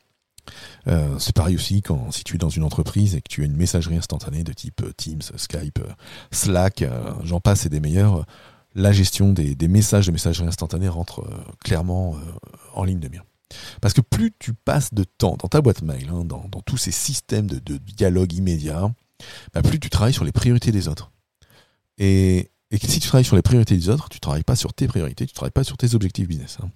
Euh, 0.88 1.18
c'est 1.20 1.36
pareil 1.36 1.56
aussi 1.56 1.82
quand 1.82 2.12
si 2.12 2.24
tu 2.24 2.36
es 2.36 2.38
dans 2.38 2.50
une 2.50 2.64
entreprise 2.64 3.16
et 3.16 3.22
que 3.22 3.30
tu 3.30 3.42
as 3.42 3.46
une 3.46 3.56
messagerie 3.56 3.98
instantanée 3.98 4.44
de 4.44 4.54
type 4.54 4.82
euh, 4.82 4.92
Teams, 4.96 5.22
Skype, 5.36 5.80
euh, 5.80 5.92
Slack, 6.32 6.84
j'en 7.24 7.40
passe 7.40 7.66
et 7.66 7.70
des 7.70 7.80
meilleurs. 7.80 8.26
La 8.76 8.92
gestion 8.92 9.34
des, 9.34 9.56
messages 9.68 10.08
de 10.08 10.12
messagerie 10.12 10.48
instantanée 10.48 10.88
rentre 10.88 11.26
clairement 11.64 12.16
en 12.76 12.84
ligne 12.84 13.00
de 13.00 13.08
mire. 13.08 13.24
Parce 13.82 13.96
que 13.96 14.02
plus 14.02 14.32
tu 14.38 14.54
passes 14.54 14.94
de 14.94 15.04
temps 15.04 15.38
dans 15.40 15.48
ta 15.48 15.60
boîte 15.60 15.82
mail, 15.82 16.08
hein, 16.14 16.24
dans, 16.24 16.62
tous 16.64 16.78
ces 16.78 16.92
systèmes 16.92 17.48
de, 17.48 17.78
dialogue 17.78 18.32
immédiat, 18.32 18.94
bah, 19.54 19.64
plus 19.64 19.80
tu 19.80 19.90
travailles 19.90 20.14
sur 20.14 20.24
les 20.24 20.32
priorités 20.32 20.72
des 20.72 20.88
autres. 20.88 21.12
Et, 21.98 22.52
si 22.72 23.00
tu 23.00 23.08
travailles 23.08 23.26
sur 23.26 23.36
les 23.36 23.42
priorités 23.42 23.76
des 23.76 23.90
autres, 23.90 24.10
tu 24.10 24.20
travailles 24.20 24.44
pas 24.44 24.56
sur 24.56 24.74
tes 24.74 24.88
priorités, 24.88 25.26
tu 25.26 25.34
travailles 25.34 25.52
pas 25.52 25.64
sur 25.64 25.76
tes 25.76 25.96
objectifs 25.96 26.28
business. 26.28 26.58
Hein. 26.62 26.70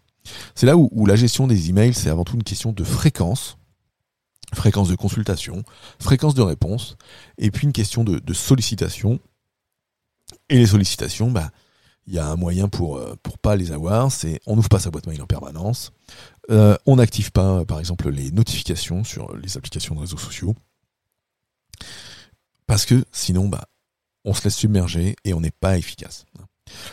C'est 0.55 0.65
là 0.65 0.77
où, 0.77 1.05
la 1.05 1.15
gestion 1.15 1.47
des 1.47 1.69
emails, 1.69 1.93
c'est 1.93 2.09
avant 2.09 2.23
tout 2.23 2.35
une 2.35 2.43
question 2.43 2.71
de 2.71 2.83
fréquence, 2.83 3.57
fréquence 4.55 4.89
de 4.89 4.95
consultation, 4.95 5.63
fréquence 5.99 6.35
de 6.35 6.41
réponse, 6.41 6.97
et 7.37 7.51
puis 7.51 7.65
une 7.65 7.73
question 7.73 8.03
de, 8.03 8.33
sollicitation. 8.33 9.19
Et 10.49 10.57
les 10.57 10.67
sollicitations, 10.67 11.31
bah, 11.31 11.51
il 12.07 12.13
y 12.13 12.19
a 12.19 12.27
un 12.27 12.35
moyen 12.35 12.67
pour 12.67 12.97
ne 12.97 13.03
euh, 13.03 13.15
pour 13.21 13.37
pas 13.37 13.55
les 13.55 13.71
avoir, 13.71 14.11
c'est 14.11 14.39
on 14.45 14.55
n'ouvre 14.55 14.69
pas 14.69 14.79
sa 14.79 14.91
boîte 14.91 15.07
mail 15.07 15.21
en 15.21 15.27
permanence, 15.27 15.91
euh, 16.51 16.75
on 16.85 16.97
n'active 16.97 17.31
pas 17.31 17.63
par 17.65 17.79
exemple 17.79 18.09
les 18.09 18.31
notifications 18.31 19.03
sur 19.03 19.35
les 19.37 19.57
applications 19.57 19.95
de 19.95 20.01
réseaux 20.01 20.17
sociaux, 20.17 20.55
parce 22.67 22.85
que 22.85 23.05
sinon 23.11 23.47
bah 23.47 23.65
on 24.25 24.33
se 24.33 24.43
laisse 24.43 24.55
submerger 24.55 25.15
et 25.23 25.33
on 25.33 25.41
n'est 25.41 25.51
pas 25.51 25.77
efficace. 25.77 26.25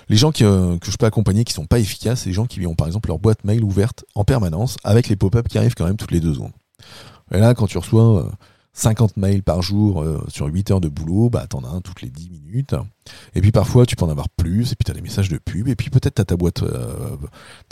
Les 0.09 0.17
gens 0.17 0.33
euh, 0.43 0.79
que 0.79 0.90
je 0.90 0.97
peux 0.97 1.07
accompagner 1.07 1.45
qui 1.45 1.52
sont 1.52 1.67
pas 1.67 1.79
efficaces, 1.79 2.23
c'est 2.23 2.29
les 2.29 2.35
gens 2.35 2.47
qui 2.47 2.64
ont 2.67 2.75
par 2.75 2.87
exemple 2.87 3.09
leur 3.09 3.19
boîte 3.19 3.45
mail 3.45 3.62
ouverte 3.64 4.05
en 4.14 4.25
permanence 4.25 4.76
avec 4.85 5.09
les 5.09 5.17
pop-up 5.17 5.49
qui 5.49 5.59
arrivent 5.59 5.75
quand 5.75 5.87
même 5.87 5.97
toutes 5.97 6.11
les 6.11 6.21
deux 6.21 6.35
secondes. 6.35 6.52
Et 7.33 7.39
là, 7.39 7.55
quand 7.55 7.67
tu 7.67 7.79
reçois 7.79 8.31
50 8.73 9.11
euh, 9.11 9.21
mails 9.21 9.43
par 9.43 9.63
jour 9.63 10.03
euh, 10.03 10.25
sur 10.29 10.47
8 10.47 10.71
heures 10.71 10.81
de 10.81 10.89
boulot, 10.89 11.31
bah 11.31 11.47
t'en 11.49 11.65
as 11.65 11.69
un 11.69 11.81
toutes 11.81 12.03
les 12.03 12.11
10 12.11 12.31
minutes. 12.31 12.75
Et 13.35 13.41
puis 13.41 13.53
parfois 13.53 13.87
tu 13.87 13.97
peux 13.97 14.05
en 14.05 14.11
avoir 14.11 14.29
plus, 14.29 14.73
et 14.73 14.77
puis 14.77 14.85
tu 14.85 14.91
as 14.91 14.95
des 14.95 15.01
messages 15.01 15.29
de 15.29 15.39
pub, 15.39 15.69
et 15.69 15.77
puis 15.77 15.91
peut-être 15.91 16.15
tu 16.15 16.23
as 16.23 16.25
ta 16.25 16.37
boîte 16.37 16.63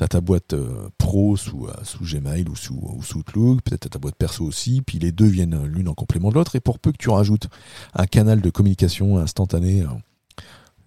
as 0.00 0.09
ta 0.09 0.21
boîte 0.21 0.55
pro 0.99 1.37
sous, 1.37 1.69
sous 1.83 2.05
Gmail 2.05 2.49
ou 2.49 2.57
sous, 2.57 2.79
ou 2.97 3.03
sous 3.03 3.19
Outlook, 3.19 3.62
peut-être 3.62 3.83
tu 3.83 3.91
ta 3.91 3.99
boîte 3.99 4.17
perso 4.17 4.45
aussi, 4.45 4.83
puis 4.83 4.99
les 4.99 5.12
deux 5.12 5.27
viennent 5.27 5.65
l'une 5.67 5.88
en 5.88 5.95
complément 5.95 6.31
de 6.31 6.35
l'autre, 6.35 6.57
et 6.57 6.61
pour 6.61 6.79
peu 6.79 6.93
que 6.93 6.99
tu 6.99 7.11
rajoutes 7.11 7.49
un 7.95 8.07
canal 8.07 8.41
de 8.41 8.50
communication 8.50 9.19
instantané 9.19 9.85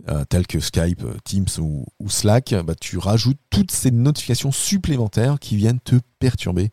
euh, 0.10 0.26
tels 0.26 0.48
que 0.48 0.60
Skype, 0.60 1.04
euh, 1.04 1.16
Teams 1.24 1.48
ou, 1.60 1.86
Slack, 2.10 2.56
bah, 2.66 2.74
tu 2.80 2.98
rajoutes 2.98 3.38
toutes 3.52 3.70
ces 3.70 3.92
notifications 3.92 4.52
supplémentaires 4.52 5.38
qui 5.40 5.56
viennent 5.56 5.80
te 5.80 5.96
perturber 6.18 6.72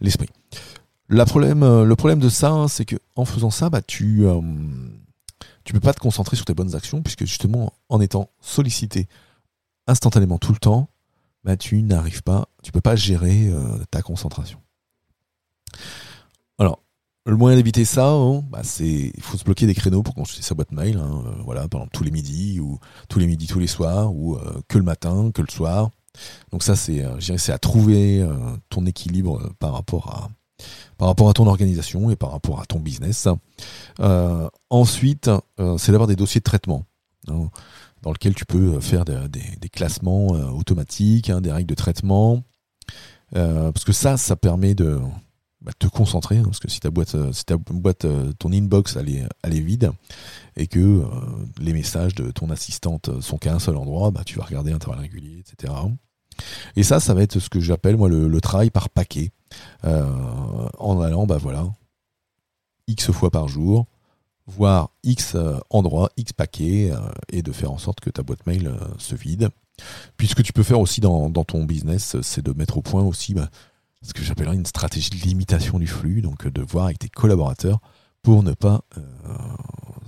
l'esprit. 0.00 0.28
Euh, 1.10 1.84
le 1.84 1.96
problème 1.96 2.18
de 2.18 2.28
ça, 2.28 2.50
hein, 2.50 2.68
c'est 2.68 2.84
que 2.84 2.96
en 3.16 3.24
faisant 3.24 3.50
ça, 3.50 3.70
bah, 3.70 3.82
tu 3.82 4.22
ne 4.22 5.72
peux 5.72 5.80
pas 5.80 5.94
te 5.94 6.00
concentrer 6.00 6.36
sur 6.36 6.44
tes 6.44 6.54
bonnes 6.54 6.74
actions, 6.74 7.02
puisque 7.02 7.24
justement, 7.24 7.72
en 7.88 8.00
étant 8.00 8.30
sollicité 8.40 9.08
instantanément 9.86 10.38
tout 10.38 10.52
le 10.52 10.58
temps, 10.58 10.88
bah, 11.44 11.56
tu 11.56 11.82
n'arrives 11.82 12.22
pas, 12.22 12.48
tu 12.62 12.72
peux 12.72 12.80
pas 12.80 12.96
gérer 12.96 13.50
ta 13.90 14.02
concentration. 14.02 14.60
Alors, 16.58 16.80
le 17.28 17.36
moyen 17.36 17.56
d'éviter 17.56 17.84
ça, 17.84 18.10
hein, 18.10 18.42
bah, 18.50 18.62
c'est 18.64 19.12
il 19.14 19.22
faut 19.22 19.36
se 19.36 19.44
bloquer 19.44 19.66
des 19.66 19.74
créneaux 19.74 20.02
pour 20.02 20.14
consulter 20.14 20.42
sa 20.42 20.54
boîte 20.54 20.72
mail. 20.72 20.96
Hein, 20.96 21.24
euh, 21.26 21.42
voilà, 21.44 21.68
par 21.68 21.80
exemple 21.80 21.96
tous 21.96 22.04
les 22.04 22.10
midis 22.10 22.58
ou 22.58 22.78
tous 23.08 23.18
les 23.18 23.26
midis 23.26 23.46
tous 23.46 23.58
les 23.58 23.66
soirs 23.66 24.14
ou 24.14 24.36
euh, 24.36 24.62
que 24.66 24.78
le 24.78 24.84
matin, 24.84 25.30
que 25.32 25.42
le 25.42 25.50
soir. 25.50 25.90
Donc 26.52 26.62
ça 26.62 26.74
c'est, 26.74 27.04
euh, 27.04 27.20
c'est 27.20 27.52
à 27.52 27.58
trouver 27.58 28.26
ton 28.70 28.86
équilibre 28.86 29.52
par 29.58 29.72
rapport 29.72 30.08
à 30.08 30.30
par 30.96 31.08
rapport 31.08 31.28
à 31.28 31.32
ton 31.32 31.46
organisation 31.46 32.10
et 32.10 32.16
par 32.16 32.32
rapport 32.32 32.60
à 32.60 32.66
ton 32.66 32.80
business. 32.80 33.28
ensuite, 34.70 35.30
c'est 35.78 35.92
d'avoir 35.92 36.08
des 36.08 36.16
dossiers 36.16 36.40
de 36.40 36.44
traitement. 36.44 36.84
Hein, 37.28 37.48
dans 38.02 38.12
lequel 38.12 38.32
tu 38.34 38.46
peux 38.46 38.80
faire 38.80 39.04
des, 39.04 39.68
classements 39.72 40.28
automatiques, 40.28 41.32
des 41.32 41.52
règles 41.52 41.68
de 41.68 41.74
traitement, 41.74 42.42
parce 43.32 43.84
que 43.84 43.92
ça, 43.92 44.16
ça 44.16 44.36
permet 44.36 44.74
de, 44.74 45.00
bah, 45.60 45.72
te 45.76 45.88
concentrer, 45.88 46.38
hein, 46.38 46.44
parce 46.44 46.60
que 46.60 46.70
si 46.70 46.78
ta 46.78 46.90
boîte, 46.90 47.16
euh, 47.16 47.32
si 47.32 47.44
ta 47.44 47.56
boîte, 47.56 48.04
euh, 48.04 48.32
ton 48.38 48.52
inbox 48.52 48.94
elle 48.94 49.08
est, 49.08 49.60
vide 49.60 49.90
et 50.56 50.68
que 50.68 50.78
euh, 50.78 51.04
les 51.58 51.72
messages 51.72 52.14
de 52.14 52.30
ton 52.30 52.50
assistante 52.50 53.20
sont 53.20 53.38
qu'à 53.38 53.54
un 53.54 53.58
seul 53.58 53.76
endroit, 53.76 54.12
bah, 54.12 54.22
tu 54.24 54.38
vas 54.38 54.44
regarder 54.44 54.72
intervalle 54.72 55.00
régulier, 55.00 55.40
etc. 55.40 55.72
Et 56.76 56.84
ça, 56.84 57.00
ça 57.00 57.12
va 57.12 57.22
être 57.22 57.40
ce 57.40 57.48
que 57.48 57.58
j'appelle 57.58 57.96
moi 57.96 58.08
le, 58.08 58.40
travail 58.40 58.70
par 58.70 58.88
paquet, 58.88 59.32
en 59.82 61.00
allant, 61.00 61.26
bah 61.26 61.38
voilà, 61.38 61.66
x 62.86 63.10
fois 63.12 63.30
par 63.30 63.48
jour, 63.48 63.86
voire 64.46 64.90
x 65.02 65.36
endroits, 65.70 66.10
x 66.16 66.32
paquets, 66.32 66.92
et 67.30 67.42
de 67.42 67.52
faire 67.52 67.72
en 67.72 67.78
sorte 67.78 68.00
que 68.00 68.10
ta 68.10 68.22
boîte 68.22 68.46
mail 68.46 68.72
se 68.98 69.14
vide. 69.14 69.50
Puis 70.16 70.28
ce 70.28 70.34
que 70.34 70.42
tu 70.42 70.52
peux 70.52 70.62
faire 70.62 70.80
aussi 70.80 71.00
dans, 71.00 71.30
ton 71.30 71.64
business, 71.64 72.16
c'est 72.22 72.44
de 72.44 72.52
mettre 72.52 72.78
au 72.78 72.82
point 72.82 73.02
aussi 73.02 73.34
bah, 73.34 73.48
ce 74.02 74.12
que 74.12 74.22
j'appellerais 74.22 74.56
une 74.56 74.66
stratégie 74.66 75.10
de 75.10 75.16
limitation 75.16 75.78
du 75.78 75.86
flux, 75.86 76.22
donc 76.22 76.46
euh, 76.46 76.50
de 76.50 76.62
voir 76.62 76.86
avec 76.86 76.98
tes 76.98 77.08
collaborateurs 77.08 77.80
pour 78.22 78.42
ne 78.42 78.52
pas 78.52 78.82
euh, 78.96 79.02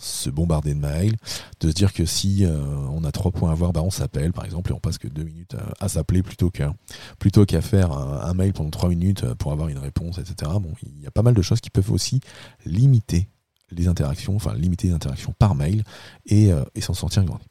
se 0.01 0.31
bombarder 0.31 0.75
de 0.75 0.81
mails, 0.81 1.17
de 1.61 1.69
se 1.69 1.75
dire 1.75 1.93
que 1.93 2.05
si 2.05 2.45
euh, 2.45 2.59
on 2.91 3.05
a 3.05 3.13
trois 3.13 3.31
points 3.31 3.51
à 3.51 3.55
voir, 3.55 3.73
bah 3.73 3.83
on 3.83 3.91
s'appelle 3.91 4.33
par 4.33 4.45
exemple 4.45 4.71
et 4.71 4.75
on 4.75 4.81
passe 4.81 4.99
que 4.99 5.09
deux 5.09 5.25
minutes 5.25 5.57
à, 5.79 5.89
s'appeler 5.89 6.23
plutôt 6.23 6.51
qu'à 6.51 6.75
plutôt 7.19 7.45
qu'à 7.45 7.61
faire 7.61 7.93
un, 7.93 8.35
mail 8.35 8.53
pendant 8.53 8.71
trois 8.71 8.89
minutes 8.89 9.25
pour 9.35 9.53
avoir 9.53 9.69
une 9.69 9.79
réponse, 9.79 10.19
etc. 10.19 10.51
Il 10.83 11.03
y 11.03 11.07
a 11.07 11.11
pas 11.11 11.23
mal 11.23 11.35
de 11.35 11.43
choses 11.43 11.61
qui 11.61 11.71
peuvent 11.71 11.91
aussi 11.93 12.21
limiter 12.65 13.29
les 13.71 13.89
interactions, 13.89 14.35
enfin 14.37 14.55
limiter 14.55 14.89
les 14.89 14.95
interactions 14.95 15.35
par 15.39 15.55
mail 15.55 15.85
et, 16.27 16.51
s'en 16.81 16.95
sortir 16.95 17.25
grandi. 17.25 17.45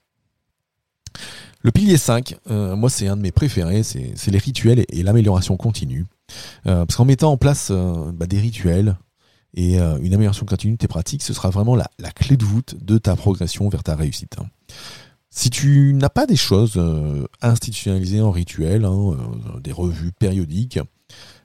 Le 1.62 1.72
pilier 1.72 1.98
5, 1.98 2.36
moi 2.50 2.90
c'est 2.90 3.08
un 3.08 3.18
de 3.18 3.22
mes 3.22 3.32
préférés, 3.32 3.84
c'est 3.84 4.32
les 4.32 4.38
rituels 4.38 4.86
et 4.88 5.04
l'amélioration 5.04 5.58
continue. 5.58 6.06
Euh, 6.68 6.86
parce 6.86 6.96
qu'en 6.96 7.06
mettant 7.06 7.32
en 7.32 7.38
place 7.38 7.70
euh, 7.72 8.12
bah, 8.14 8.28
des 8.28 8.40
rituels 8.40 8.96
et 9.54 9.80
euh, 9.80 9.98
une 9.98 10.14
amélioration 10.14 10.46
continue 10.46 10.74
de 10.74 10.78
tes 10.78 10.88
pratiques, 10.88 11.24
ce 11.24 11.34
sera 11.34 11.50
vraiment 11.50 11.76
la, 11.76 11.90
clé 12.16 12.38
de 12.38 12.46
voûte 12.46 12.76
de 12.84 12.98
ta 12.98 13.16
progression 13.16 13.68
vers 13.70 13.84
ta 13.84 13.96
réussite. 13.96 14.36
Hein. 14.40 14.46
Si 15.30 15.50
tu 15.50 15.94
n'as 15.94 16.10
pas 16.10 16.26
des 16.26 16.36
choses 16.36 16.82
institutionnalisées 17.42 18.20
en 18.20 18.32
rituel, 18.32 18.84
hein, 18.84 19.16
des 19.62 19.72
revues 19.72 20.12
périodiques, 20.12 20.80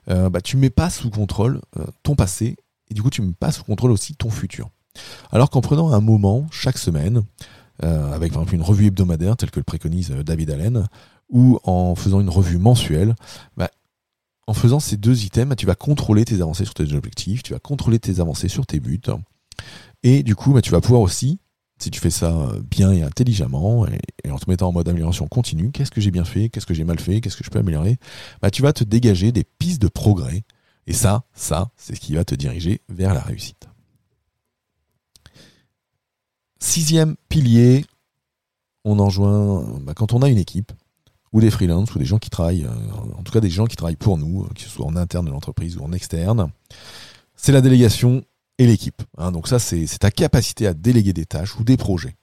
bah, 0.07 0.41
tu 0.43 0.55
ne 0.55 0.61
mets 0.61 0.71
pas 0.71 0.89
sous 0.89 1.11
contrôle 1.11 1.61
ton 2.01 2.15
passé 2.15 2.57
et 2.89 2.95
du 2.95 3.03
coup 3.03 3.11
tu 3.11 3.21
ne 3.21 3.27
mets 3.27 3.33
pas 3.39 3.51
sous 3.51 3.63
contrôle 3.63 3.91
aussi 3.91 4.15
ton 4.15 4.31
futur. 4.31 4.69
Alors 5.31 5.51
qu'en 5.51 5.61
prenant 5.61 5.93
un 5.93 6.01
moment 6.01 6.47
chaque 6.49 6.79
semaine, 6.79 7.21
avec 7.83 8.33
par 8.33 8.41
exemple 8.41 8.55
une 8.55 8.63
revue 8.63 8.87
hebdomadaire 8.87 9.37
telle 9.37 9.51
que 9.51 9.59
le 9.59 9.63
préconise 9.63 10.09
David 10.09 10.49
Allen, 10.49 10.87
ou 11.29 11.59
en 11.63 11.95
faisant 11.95 12.21
une 12.21 12.29
revue 12.29 12.57
mensuelle, 12.57 13.15
bah, 13.55 13.69
en 14.47 14.53
faisant 14.53 14.79
ces 14.79 14.97
deux 14.97 15.23
items, 15.23 15.55
tu 15.55 15.65
vas 15.65 15.75
contrôler 15.75 16.25
tes 16.25 16.41
avancées 16.41 16.65
sur 16.65 16.73
tes 16.73 16.93
objectifs, 16.93 17.43
tu 17.43 17.53
vas 17.53 17.59
contrôler 17.59 17.99
tes 17.99 18.19
avancées 18.19 18.47
sur 18.47 18.65
tes 18.65 18.79
buts. 18.79 19.01
Et 20.03 20.23
du 20.23 20.35
coup, 20.35 20.53
bah, 20.53 20.61
tu 20.61 20.71
vas 20.71 20.81
pouvoir 20.81 21.01
aussi, 21.01 21.39
si 21.79 21.89
tu 21.89 21.99
fais 21.99 22.11
ça 22.11 22.31
euh, 22.31 22.61
bien 22.61 22.91
et 22.91 23.01
intelligemment, 23.01 23.87
et, 23.87 24.29
en 24.29 24.37
te 24.37 24.49
mettant 24.49 24.69
en 24.69 24.71
mode 24.71 24.87
amélioration 24.87 25.27
continue, 25.27 25.71
qu'est-ce 25.71 25.91
que 25.91 26.01
j'ai 26.01 26.11
bien 26.11 26.25
fait, 26.25 26.49
qu'est-ce 26.49 26.65
que 26.65 26.73
j'ai 26.73 26.83
mal 26.83 26.99
fait, 26.99 27.21
qu'est-ce 27.21 27.37
que 27.37 27.43
je 27.43 27.49
peux 27.49 27.59
améliorer, 27.59 27.97
bah, 28.41 28.51
tu 28.51 28.61
vas 28.61 28.73
te 28.73 28.83
dégager 28.83 29.31
des 29.31 29.43
pistes 29.43 29.81
de 29.81 29.87
progrès. 29.87 30.43
Et 30.87 30.93
ça, 30.93 31.23
ça, 31.33 31.71
c'est 31.75 31.95
ce 31.95 31.99
qui 31.99 32.13
va 32.13 32.23
te 32.23 32.35
diriger 32.35 32.81
vers 32.89 33.13
la 33.13 33.21
réussite. 33.21 33.67
Sixième 36.59 37.15
pilier, 37.29 37.85
on 38.83 38.99
en 38.99 39.09
joint 39.09 39.79
bah, 39.81 39.93
quand 39.95 40.13
on 40.13 40.21
a 40.21 40.29
une 40.29 40.37
équipe, 40.37 40.71
ou 41.35 41.41
des 41.41 41.51
freelances, 41.51 41.93
ou 41.93 41.99
des 41.99 42.05
gens 42.05 42.17
qui 42.17 42.29
travaillent, 42.29 42.63
euh, 42.63 43.13
en 43.17 43.21
tout 43.21 43.33
cas 43.33 43.41
des 43.41 43.49
gens 43.49 43.65
qui 43.65 43.75
travaillent 43.75 43.97
pour 43.97 44.17
nous, 44.17 44.45
euh, 44.45 44.47
que 44.55 44.61
ce 44.61 44.69
soit 44.69 44.85
en 44.85 44.95
interne 44.95 45.25
de 45.25 45.31
l'entreprise 45.31 45.75
ou 45.75 45.83
en 45.83 45.91
externe, 45.91 46.49
c'est 47.35 47.51
la 47.51 47.59
délégation 47.59 48.23
et 48.57 48.65
l'équipe. 48.65 49.03
Hein. 49.17 49.33
donc 49.33 49.49
ça, 49.49 49.59
c'est 49.59 49.85
ta 49.99 50.11
capacité 50.11 50.65
à 50.65 50.73
déléguer 50.73 51.11
des 51.11 51.25
tâches 51.25 51.59
ou 51.59 51.65
des 51.65 51.75
projets 51.75 52.15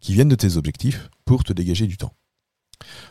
qui 0.00 0.14
viennent 0.14 0.28
de 0.28 0.34
tes 0.34 0.56
objectifs 0.56 1.10
pour 1.24 1.44
te 1.44 1.52
dégager 1.52 1.86
du 1.86 1.96
temps. 1.96 2.12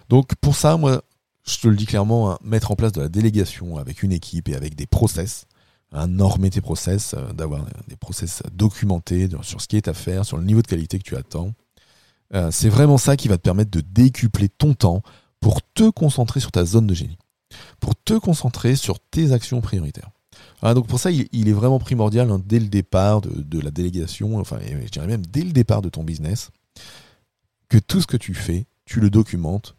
Donc 0.09 0.35
pour 0.41 0.57
ça, 0.57 0.75
moi, 0.75 1.03
je 1.47 1.57
te 1.57 1.69
le 1.69 1.77
dis 1.77 1.85
clairement, 1.85 2.31
hein, 2.31 2.37
mettre 2.43 2.71
en 2.71 2.75
place 2.75 2.91
de 2.91 2.99
la 2.99 3.07
délégation 3.07 3.77
avec 3.77 4.03
une 4.03 4.11
équipe 4.11 4.49
et 4.49 4.55
avec 4.55 4.75
des 4.75 4.87
process, 4.87 5.45
hein, 5.93 6.07
normer 6.07 6.49
tes 6.49 6.59
process, 6.59 7.13
euh, 7.13 7.31
d'avoir 7.31 7.65
des 7.87 7.95
process 7.95 8.43
documentés 8.51 9.29
sur 9.43 9.61
ce 9.61 9.69
qui 9.69 9.77
est 9.77 9.87
à 9.87 9.93
faire, 9.93 10.25
sur 10.25 10.35
le 10.35 10.43
niveau 10.43 10.61
de 10.61 10.67
qualité 10.67 10.99
que 10.99 11.03
tu 11.03 11.15
attends. 11.15 11.53
c'est 12.51 12.69
vraiment 12.69 12.97
ça 12.97 13.15
qui 13.15 13.29
va 13.29 13.37
te 13.37 13.41
permettre 13.43 13.71
de 13.71 13.79
décupler 13.79 14.49
ton 14.49 14.73
temps 14.73 15.01
pour 15.39 15.61
te 15.61 15.89
concentrer 15.89 16.39
sur 16.39 16.51
ta 16.51 16.65
zone 16.65 16.87
de 16.87 16.93
génie, 16.93 17.17
pour 17.79 17.95
te 17.95 18.13
concentrer 18.13 18.75
sur 18.75 18.99
tes 18.99 19.31
actions 19.31 19.61
prioritaires. 19.61 20.09
donc 20.61 20.87
pour 20.87 20.99
ça, 20.99 21.11
il, 21.11 21.49
est 21.49 21.53
vraiment 21.53 21.79
primordial 21.79 22.29
hein, 22.31 22.41
dès 22.45 22.59
le 22.59 22.67
départ 22.67 23.21
de, 23.21 23.59
la 23.59 23.71
délégation, 23.71 24.37
enfin 24.37 24.59
je 24.61 24.89
dirais 24.89 25.07
même 25.07 25.25
dès 25.25 25.43
le 25.43 25.51
départ 25.51 25.81
de 25.81 25.89
ton 25.89 26.03
business, 26.03 26.51
que 27.69 27.77
tout 27.77 28.01
ce 28.01 28.07
que 28.07 28.17
tu 28.17 28.33
fais, 28.33 28.65
tu 28.85 28.99
le 28.99 29.09
documentes, 29.09 29.75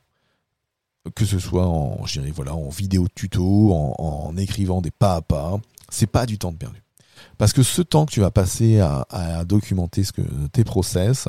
que 1.14 1.25
ce 1.25 1.38
soit 1.38 1.66
en, 1.66 2.05
voilà, 2.35 2.55
en 2.55 2.68
vidéo 2.68 3.07
tuto, 3.14 3.73
en, 3.73 4.37
écrivant 4.37 4.81
des 4.81 4.90
pas 4.90 5.16
à 5.16 5.23
pas, 5.23 5.61
c'est 5.90 6.07
pas 6.07 6.27
du 6.27 6.38
temps 6.38 6.53
de 6.53 6.57
perdu. 6.57 6.83
Parce 7.38 7.53
que 7.53 7.62
ce 7.62 7.83
temps 7.83 8.07
que 8.07 8.12
tu 8.12 8.20
vas 8.20 8.31
passer 8.31 8.81
à, 8.81 9.44
documenter 9.44 10.05
ce 10.05 10.12
que, 10.12 10.23
tes 10.53 10.64
process, 10.64 11.29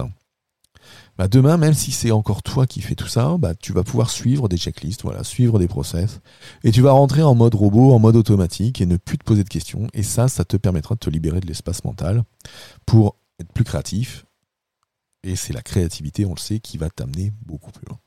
bah 1.17 1.28
demain, 1.28 1.58
même 1.58 1.74
si 1.74 1.91
c'est 1.91 2.12
encore 2.12 2.41
toi 2.41 2.65
qui 2.65 2.82
fais 2.82 2.95
tout 2.95 3.08
ça, 3.08 3.38
bah 3.38 3.54
tu 3.56 3.74
vas 3.74 3.84
pouvoir 3.84 4.10
suivre 4.10 4.50
des 4.50 4.58
checklists, 4.58 5.04
voilà, 5.04 5.24
suivre 5.24 5.60
des 5.60 5.67
process, 5.67 6.21
et 6.63 6.71
tu 6.71 6.82
vas 6.82 6.91
rentrer 6.91 7.21
en 7.21 7.36
mode 7.36 7.56
robot, 7.56 7.93
en 7.93 8.00
mode 8.00 8.15
automatique, 8.15 8.82
et 8.82 8.86
ne 8.86 8.97
plus 8.97 9.17
te 9.17 9.24
poser 9.24 9.43
de 9.43 9.50
questions. 9.50 9.88
Et 9.93 10.04
ça, 10.04 10.28
ça 10.28 10.45
te 10.45 10.58
permettra 10.58 10.95
de 10.95 11.00
te 11.00 11.10
libérer 11.10 11.39
de 11.39 11.47
l'espace 11.47 11.84
mental 11.84 12.24
pour 12.86 13.17
être 13.39 13.52
plus 13.52 13.63
créatif. 13.63 14.26
Et 15.24 15.36
c'est 15.36 15.54
la 15.54 15.62
créativité, 15.62 16.26
on 16.26 16.34
le 16.34 16.39
sait, 16.39 16.60
qui 16.60 16.78
va 16.78 16.89
t'amener 16.89 17.32
beaucoup 17.45 17.71
plus 17.71 17.86
loin. 17.88 18.00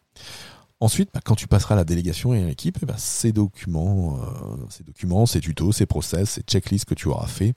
Ensuite, 0.80 1.10
bah, 1.14 1.20
quand 1.24 1.36
tu 1.36 1.46
passeras 1.46 1.74
à 1.74 1.78
la 1.78 1.84
délégation 1.84 2.34
et 2.34 2.42
à 2.42 2.46
l'équipe, 2.46 2.84
ben, 2.84 2.96
ces 2.98 3.32
documents, 3.32 4.18
euh, 4.18 4.56
ces 4.70 4.82
documents, 4.82 5.24
ces 5.24 5.40
tutos, 5.40 5.72
ces 5.72 5.86
process, 5.86 6.30
ces 6.30 6.42
checklists 6.42 6.84
que 6.84 6.94
tu 6.94 7.08
auras 7.08 7.28
fait, 7.28 7.54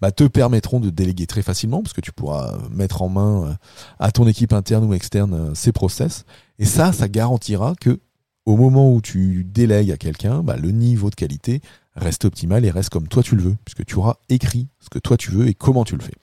bah, 0.00 0.12
te 0.12 0.24
permettront 0.24 0.78
de 0.78 0.90
déléguer 0.90 1.26
très 1.26 1.42
facilement 1.42 1.82
parce 1.82 1.94
que 1.94 2.02
tu 2.02 2.12
pourras 2.12 2.58
mettre 2.70 3.02
en 3.02 3.08
main 3.08 3.48
euh, 3.48 3.54
à 3.98 4.12
ton 4.12 4.28
équipe 4.28 4.52
interne 4.52 4.84
ou 4.84 4.92
externe 4.92 5.34
euh, 5.34 5.54
ces 5.54 5.72
process. 5.72 6.24
Et 6.58 6.66
ça, 6.66 6.92
ça 6.92 7.08
garantira 7.08 7.74
que 7.80 8.00
au 8.44 8.56
moment 8.56 8.92
où 8.92 9.00
tu 9.00 9.44
délègues 9.44 9.90
à 9.90 9.96
quelqu'un, 9.96 10.42
bah, 10.42 10.56
le 10.56 10.70
niveau 10.70 11.08
de 11.10 11.14
qualité 11.14 11.62
reste 11.96 12.26
optimal 12.26 12.64
et 12.64 12.70
reste 12.70 12.90
comme 12.90 13.08
toi 13.08 13.22
tu 13.22 13.34
le 13.34 13.42
veux, 13.42 13.56
puisque 13.64 13.84
tu 13.86 13.96
auras 13.96 14.16
écrit 14.28 14.68
ce 14.78 14.90
que 14.90 14.98
toi 14.98 15.16
tu 15.16 15.30
veux 15.30 15.48
et 15.48 15.54
comment 15.54 15.84
tu 15.84 15.96
le 15.96 16.02
fais. 16.02 16.14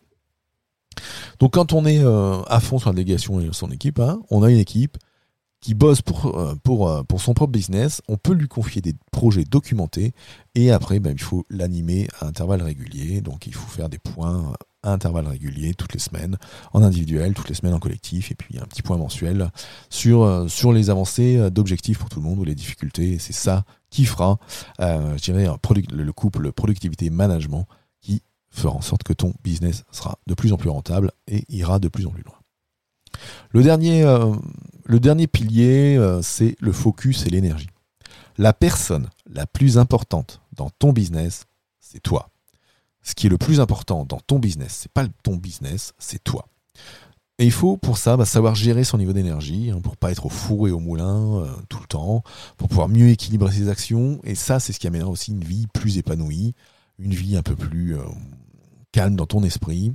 Donc 1.40 1.54
quand 1.54 1.74
on 1.74 1.86
est 1.86 2.02
à 2.02 2.60
fond 2.62 2.80
sur 2.80 2.90
la 2.90 2.96
délégation 2.96 3.42
et 3.42 3.50
son 3.52 3.70
équipe, 3.70 4.00
hein, 4.00 4.22
on 4.32 4.42
a 4.42 4.50
une 4.50 4.58
équipe, 4.58 4.98
qui 5.66 5.74
bosse 5.74 6.04
pour, 6.04 6.38
euh, 6.38 6.54
pour, 6.62 6.88
euh, 6.88 7.02
pour 7.02 7.20
son 7.20 7.34
propre 7.34 7.52
business, 7.52 8.04
on 8.08 8.18
peut 8.18 8.34
lui 8.34 8.48
confier 8.48 8.84
des 8.84 8.94
projets 9.12 9.46
documentés 9.46 10.14
et 10.54 10.70
après, 10.70 11.00
ben, 11.00 11.14
il 11.14 11.22
faut 11.22 11.44
l'animer 11.50 12.08
à 12.20 12.28
intervalles 12.28 12.62
réguliers. 12.62 13.22
Donc, 13.22 13.48
il 13.48 13.56
faut 13.56 13.68
faire 13.68 13.90
des 13.90 13.98
points 13.98 14.54
à 14.84 14.92
intervalles 14.92 15.28
réguliers 15.28 15.74
toutes 15.74 15.94
les 15.94 16.00
semaines, 16.00 16.38
en 16.74 16.84
individuel, 16.84 17.34
toutes 17.34 17.50
les 17.50 17.56
semaines 17.56 17.74
en 17.74 17.80
collectif, 17.80 18.32
et 18.32 18.36
puis 18.36 18.60
un 18.60 18.66
petit 18.66 18.84
point 18.84 18.98
mensuel 18.98 19.50
sur, 19.90 20.22
euh, 20.22 20.48
sur 20.48 20.72
les 20.72 20.92
avancées 20.92 21.50
d'objectifs 21.50 21.98
pour 21.98 22.10
tout 22.10 22.20
le 22.20 22.26
monde 22.26 22.38
ou 22.38 22.44
les 22.44 22.54
difficultés. 22.54 23.18
C'est 23.18 23.34
ça 23.34 23.66
qui 23.90 24.06
fera, 24.06 24.38
je 24.78 25.20
dirais, 25.24 25.48
le 25.48 26.14
couple 26.14 26.52
productivité-management 26.52 27.66
qui 28.02 28.22
fera 28.52 28.76
en 28.76 28.82
sorte 28.82 29.02
que 29.02 29.14
ton 29.14 29.34
business 29.44 29.84
sera 29.92 30.20
de 30.28 30.36
plus 30.36 30.54
en 30.54 30.58
plus 30.58 30.70
rentable 30.70 31.12
et 31.28 31.44
ira 31.50 31.80
de 31.80 31.88
plus 31.88 32.06
en 32.06 32.12
plus 32.12 32.22
loin. 32.22 32.36
Le 33.52 33.64
dernier, 33.64 34.04
le 34.86 35.00
dernier 35.00 35.28
pilier, 35.28 35.98
euh, 35.98 36.22
c'est 36.22 36.56
le 36.60 36.72
focus 36.72 37.26
et 37.26 37.30
l'énergie. 37.30 37.70
La 38.38 38.54
personne 38.54 39.10
la 39.28 39.48
plus 39.48 39.78
importante 39.78 40.42
dans 40.54 40.70
ton 40.70 40.94
business, 40.94 41.46
c'est 41.80 42.02
toi. 42.02 42.30
Ce 43.02 43.16
qui 43.16 43.28
est 43.28 43.30
le 43.30 43.38
plus 43.38 43.60
important 43.60 44.06
dans 44.06 44.20
ton 44.20 44.40
business, 44.40 44.80
c'est 44.82 44.92
pas 44.92 45.06
ton 45.24 45.36
business, 45.36 45.94
c'est 45.98 46.24
toi. 46.24 46.48
Et 47.38 47.46
il 47.46 47.52
faut 47.52 47.78
pour 47.78 47.98
ça 47.98 48.16
bah, 48.16 48.26
savoir 48.26 48.56
gérer 48.56 48.84
son 48.84 48.98
niveau 48.98 49.12
d'énergie, 49.12 49.72
hein, 49.72 49.82
pour 49.82 49.98
pas 49.98 50.12
être 50.12 50.26
au 50.26 50.30
four 50.30 50.68
et 50.68 50.72
au 50.72 50.80
moulin 50.80 51.42
euh, 51.42 51.52
tout 51.68 51.80
le 51.80 51.88
temps, 51.88 52.24
pour 52.58 52.70
pouvoir 52.70 52.88
mieux 52.88 53.10
équilibrer 53.10 53.52
ses 53.52 53.70
actions. 53.70 54.20
Et 54.24 54.36
ça, 54.36 54.60
c'est 54.60 54.72
ce 54.72 54.80
qui 54.80 54.88
amènera 54.88 55.10
aussi 55.10 55.32
une 55.32 55.44
vie 55.44 55.68
plus 55.74 55.98
épanouie, 55.98 56.54
une 57.00 57.14
vie 57.14 57.36
un 57.36 57.44
peu 57.44 57.56
plus 57.56 57.98
euh, 57.98 58.04
calme 58.92 59.16
dans 59.16 59.26
ton 59.26 59.44
esprit, 59.44 59.94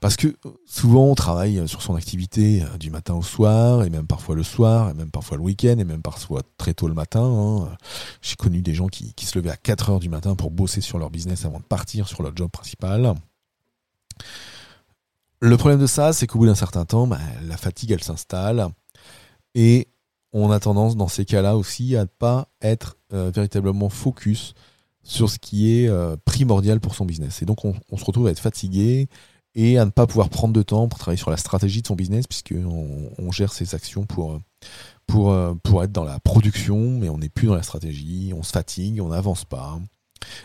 parce 0.00 0.16
que 0.16 0.36
souvent 0.66 1.06
on 1.06 1.14
travaille 1.14 1.66
sur 1.68 1.82
son 1.82 1.94
activité 1.94 2.62
euh, 2.62 2.78
du 2.78 2.90
matin 2.90 3.14
au 3.14 3.22
soir, 3.22 3.84
et 3.84 3.90
même 3.90 4.06
parfois 4.06 4.34
le 4.34 4.42
soir, 4.42 4.90
et 4.90 4.94
même 4.94 5.10
parfois 5.10 5.36
le 5.36 5.42
week-end, 5.42 5.76
et 5.78 5.84
même 5.84 6.02
parfois 6.02 6.42
très 6.58 6.74
tôt 6.74 6.88
le 6.88 6.94
matin. 6.94 7.22
Hein. 7.22 7.76
J'ai 8.22 8.36
connu 8.36 8.62
des 8.62 8.74
gens 8.74 8.88
qui, 8.88 9.14
se 9.24 9.38
levaient 9.38 9.50
à 9.50 9.56
4 9.56 9.90
heures 9.90 10.00
du 10.00 10.08
matin 10.08 10.34
pour 10.34 10.50
bosser 10.50 10.80
sur 10.80 10.98
leur 10.98 11.10
business 11.10 11.44
avant 11.44 11.58
de 11.58 11.64
partir 11.64 12.08
sur 12.08 12.22
leur 12.22 12.36
job 12.36 12.50
principal. 12.50 13.14
Le 15.40 15.56
problème 15.56 15.80
de 15.80 15.86
ça, 15.86 16.12
c'est 16.12 16.26
qu'au 16.26 16.38
bout 16.38 16.46
d'un 16.46 16.54
certain 16.54 16.84
temps, 16.84 17.06
bah, 17.06 17.18
la 17.46 17.56
fatigue, 17.56 17.90
elle 17.90 18.02
s'installe. 18.02 18.68
Et 19.54 19.88
on 20.32 20.50
a 20.50 20.60
tendance, 20.60 20.96
dans 20.96 21.08
ces 21.08 21.24
cas-là 21.24 21.56
aussi, 21.56 21.96
à 21.96 22.02
ne 22.02 22.06
pas 22.06 22.48
être 22.60 22.96
euh, 23.12 23.30
véritablement 23.34 23.88
focus 23.88 24.54
sur 25.02 25.30
ce 25.30 25.38
qui 25.38 25.78
est 25.78 25.88
euh, 25.88 26.16
primordial 26.24 26.80
pour 26.80 26.94
son 26.94 27.04
business. 27.04 27.42
Et 27.42 27.44
donc, 27.44 27.64
on, 27.64 27.74
on, 27.90 27.96
se 27.96 28.04
retrouve 28.04 28.26
à 28.26 28.30
être 28.30 28.40
fatigué 28.40 29.08
et 29.54 29.78
à 29.78 29.84
ne 29.84 29.90
pas 29.90 30.06
pouvoir 30.06 30.28
prendre 30.28 30.52
de 30.52 30.62
temps 30.62 30.88
pour 30.88 30.98
travailler 30.98 31.18
sur 31.18 31.30
la 31.30 31.36
stratégie 31.36 31.82
de 31.82 31.86
son 31.86 31.94
business, 31.94 32.26
puisqu'on 32.26 33.10
on 33.18 33.32
gère 33.32 33.52
ses 33.52 33.74
actions 33.74 34.04
pour, 34.04 34.40
pour, 35.06 35.36
pour 35.62 35.84
être 35.84 35.92
dans 35.92 36.04
la 36.04 36.18
production, 36.20 36.98
mais 36.98 37.08
on 37.08 37.18
n'est 37.18 37.28
plus 37.28 37.46
dans 37.46 37.54
la 37.54 37.62
stratégie, 37.62 38.32
on 38.36 38.42
se 38.42 38.50
fatigue, 38.50 39.00
on 39.00 39.08
n'avance 39.08 39.44
pas. 39.44 39.78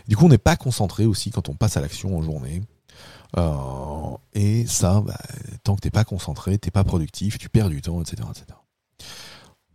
Du 0.08 0.16
coup, 0.16 0.26
on 0.26 0.28
n'est 0.28 0.38
pas 0.38 0.56
concentré 0.56 1.06
aussi 1.06 1.30
quand 1.30 1.48
on 1.48 1.54
passe 1.54 1.76
à 1.76 1.80
l'action 1.80 2.16
en 2.16 2.22
journée. 2.22 2.62
Euh, 3.36 4.16
et 4.32 4.66
ça, 4.66 5.00
bah, 5.00 5.18
tant 5.62 5.76
que 5.76 5.80
t'es 5.80 5.90
pas 5.90 6.04
concentré, 6.04 6.58
t'es 6.58 6.70
pas 6.70 6.84
productif, 6.84 7.38
tu 7.38 7.48
perds 7.48 7.68
du 7.68 7.80
temps, 7.80 8.00
etc. 8.00 8.22
etc. 8.30 8.46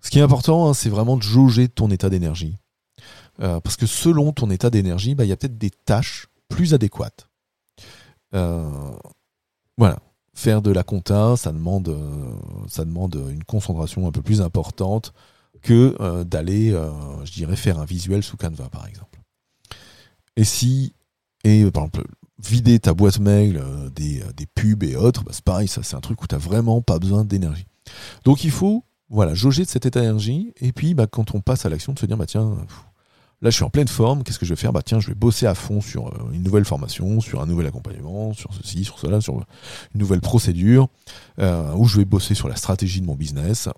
Ce 0.02 0.10
qui 0.10 0.20
est 0.20 0.24
important, 0.24 0.70
hein, 0.70 0.74
c'est 0.74 0.90
vraiment 0.90 1.18
de 1.18 1.24
jauger 1.24 1.68
ton 1.68 1.90
état 1.90 2.10
d'énergie. 2.10 2.58
Euh, 3.42 3.60
parce 3.60 3.76
que 3.76 3.86
selon 3.86 4.32
ton 4.32 4.50
état 4.50 4.70
d'énergie, 4.70 5.16
bah, 5.16 5.26
il 5.26 5.30
y 5.30 5.32
a 5.32 5.38
peut-être 5.38 5.58
des 5.58 5.72
tâches 5.72 6.28
plus 6.48 6.74
adéquates. 6.74 7.30
Euh, 8.34 8.92
voilà. 9.78 10.00
Faire 10.34 10.62
de 10.62 10.72
la 10.72 10.84
compta, 10.84 11.38
ça 11.38 11.54
demande, 11.54 11.88
euh, 11.88 12.36
ça 12.68 12.84
demande 12.84 13.16
une 13.32 13.46
concentration 13.46 14.06
un 14.06 14.12
peu 14.12 14.22
plus 14.22 14.42
importante 14.42 15.14
que 15.62 15.96
euh, 16.02 16.26
d'aller, 16.26 16.74
euh, 16.74 16.92
je 17.24 17.32
dirais, 17.32 17.56
faire 17.56 17.80
un 17.80 17.86
visuel 17.86 18.22
sous 18.22 18.36
Canva, 18.36 18.70
par 18.70 18.86
exemple. 18.86 19.22
Et 20.36 20.44
si, 20.44 20.94
et 21.46 21.72
par 21.72 21.84
exemple, 21.84 22.04
vider 22.38 22.80
ta 22.80 22.94
boîte 22.94 23.20
mail 23.20 23.64
des, 23.96 24.22
pubs 24.54 24.84
et 24.84 24.98
autres, 24.98 25.24
bah, 25.24 25.32
c'est 25.34 25.44
pareil, 25.44 25.70
ça 25.70 25.84
c'est 25.84 25.96
un 25.96 26.02
truc 26.02 26.22
où 26.22 26.28
tu 26.28 26.36
n'as 26.36 26.40
vraiment 26.40 26.82
pas 26.82 27.00
besoin 27.00 27.24
d'énergie. 27.24 27.68
Donc 28.26 28.44
il 28.44 28.52
faut 28.52 28.84
voilà, 29.08 29.34
jauger 29.34 29.64
de 29.64 29.70
cet 29.70 29.86
état 29.86 30.02
d'énergie, 30.02 30.54
et 30.60 30.74
puis 30.74 30.94
bah, 30.96 31.08
quand 31.08 31.34
on 31.34 31.40
passe 31.40 31.66
à 31.66 31.70
l'action, 31.70 31.94
de 31.94 32.00
se 32.00 32.06
dire, 32.06 32.18
bah 32.18 32.26
tiens, 32.26 32.58
Là, 33.46 33.52
je 33.52 33.58
suis 33.58 33.64
en 33.64 33.70
pleine 33.70 33.88
forme. 33.88 34.24
Qu'est-ce 34.24 34.40
que 34.40 34.46
je 34.48 34.56
vais 34.56 34.60
faire? 34.60 34.74
Bah 34.74 34.82
tiens, 34.84 35.00
je 35.00 35.06
vais 35.06 35.14
bosser 35.14 35.46
à 35.46 35.54
fond 35.54 35.80
sur 35.80 36.08
euh, 36.08 36.32
une 36.34 36.42
nouvelle 36.42 36.66
formation, 36.66 37.22
sur 37.22 37.44
un 37.44 37.46
nouvel 37.46 37.68
accompagnement, 37.68 38.34
sur 38.34 38.52
ceci, 38.56 38.84
sur 38.84 38.98
cela, 38.98 39.22
sur 39.22 39.36
une 39.36 39.44
nouvelle 39.94 40.20
procédure, 40.20 40.88
euh, 41.38 41.72
ou 41.76 41.86
je 41.86 41.98
vais 41.98 42.06
bosser 42.06 42.34
sur 42.34 42.50
la 42.50 42.56
stratégie 42.56 43.02
de 43.02 43.06
mon 43.06 43.14
business. 43.14 43.70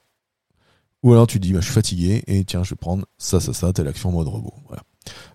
Ou 1.03 1.11
alors 1.11 1.27
tu 1.27 1.41
dis, 1.41 1.51
bah, 1.51 1.59
je 1.59 1.65
suis 1.65 1.73
fatigué 1.73 2.23
et 2.27 2.45
tiens, 2.45 2.63
je 2.63 2.69
vais 2.69 2.75
prendre 2.77 3.05
ça, 3.17 3.41
ça, 3.41 3.51
ça, 3.51 3.73
telle 3.73 3.89
action 3.89 4.07
en 4.07 4.13
mode 4.13 4.29
robot. 4.29 4.53
Voilà. 4.67 4.83